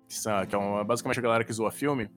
que, 0.08 0.14
são, 0.14 0.46
que 0.46 0.54
é 0.54 0.58
uma, 0.58 0.84
basicamente 0.84 1.18
a 1.18 1.22
galera 1.22 1.44
que 1.44 1.52
zoa 1.52 1.70
filme, 1.70 2.08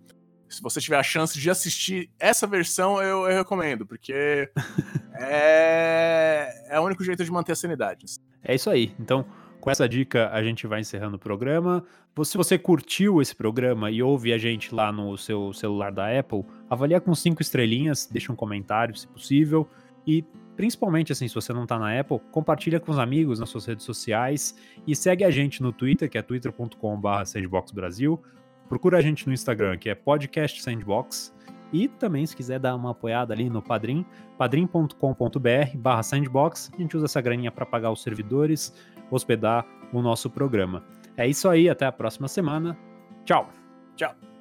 se 0.50 0.62
você 0.62 0.80
tiver 0.80 0.98
a 0.98 1.04
chance 1.04 1.38
de 1.38 1.50
assistir 1.50 2.10
essa 2.20 2.48
versão, 2.48 3.02
eu, 3.02 3.28
eu 3.30 3.38
recomendo, 3.38 3.86
porque 3.86 4.50
é, 5.20 6.68
é 6.70 6.80
o 6.80 6.84
único 6.84 7.04
jeito 7.04 7.24
de 7.24 7.32
manter 7.32 7.52
a 7.52 7.56
sanidade. 7.56 8.06
É 8.44 8.56
isso 8.56 8.70
aí. 8.70 8.94
Então, 9.00 9.26
com 9.68 9.72
essa 9.72 9.90
dica, 9.90 10.30
a 10.32 10.42
gente 10.42 10.66
vai 10.66 10.80
encerrando 10.80 11.18
o 11.18 11.20
programa. 11.20 11.84
Se 12.24 12.38
você 12.38 12.58
curtiu 12.58 13.22
esse 13.22 13.36
programa 13.36 13.92
e 13.92 14.02
ouve 14.02 14.32
a 14.32 14.38
gente 14.38 14.74
lá 14.74 14.94
no 14.94 15.18
seu 15.18 15.52
celular 15.52 15.92
da 15.92 16.18
Apple, 16.18 16.46
avalia 16.70 17.02
com 17.02 17.14
cinco 17.14 17.42
estrelinhas, 17.42 18.08
deixa 18.10 18.32
um 18.32 18.36
comentário, 18.36 18.96
se 18.96 19.06
possível. 19.06 19.68
E 20.08 20.24
principalmente, 20.56 21.12
assim, 21.12 21.28
se 21.28 21.36
você 21.36 21.52
não 21.52 21.68
tá 21.68 21.78
na 21.78 22.00
Apple, 22.00 22.18
compartilha 22.32 22.80
com 22.80 22.94
os 22.94 22.98
amigos 22.98 23.42
nas 23.42 23.50
suas 23.50 23.66
redes 23.66 23.84
sociais 23.84 24.56
e 24.88 24.96
segue 24.96 25.26
a 25.26 25.30
gente 25.30 25.62
no 25.62 25.74
Twitter, 25.74 26.10
que 26.10 26.18
é 26.18 26.22
twitter.com.br 26.22 27.26
sandboxbrasil. 27.26 28.24
Procura 28.70 29.00
a 29.00 29.02
gente 29.02 29.28
no 29.28 29.34
Instagram, 29.34 29.78
que 29.78 29.90
é 29.90 29.96
podcast 29.96 30.64
sandbox. 30.64 31.36
E 31.74 31.90
também, 31.90 32.26
se 32.26 32.34
quiser 32.34 32.58
dar 32.58 32.74
uma 32.74 32.92
apoiada 32.92 33.34
ali 33.34 33.50
no 33.50 33.62
Padrim, 33.62 34.06
padrim.com.br 34.38 35.76
barra 35.76 36.04
sandbox, 36.04 36.72
a 36.74 36.78
gente 36.82 36.96
usa 36.96 37.06
essa 37.06 37.20
graninha 37.20 37.52
para 37.52 37.66
pagar 37.66 37.92
os 37.92 38.02
servidores, 38.02 38.74
hospedar 39.10 39.66
o 39.94 40.02
nosso 40.02 40.30
programa. 40.30 40.84
É 41.16 41.28
isso 41.28 41.50
aí, 41.50 41.70
até 41.70 41.86
a 41.86 41.92
próxima 41.92 42.28
semana. 42.28 42.78
Tchau. 43.26 43.50
Tchau. 43.96 44.37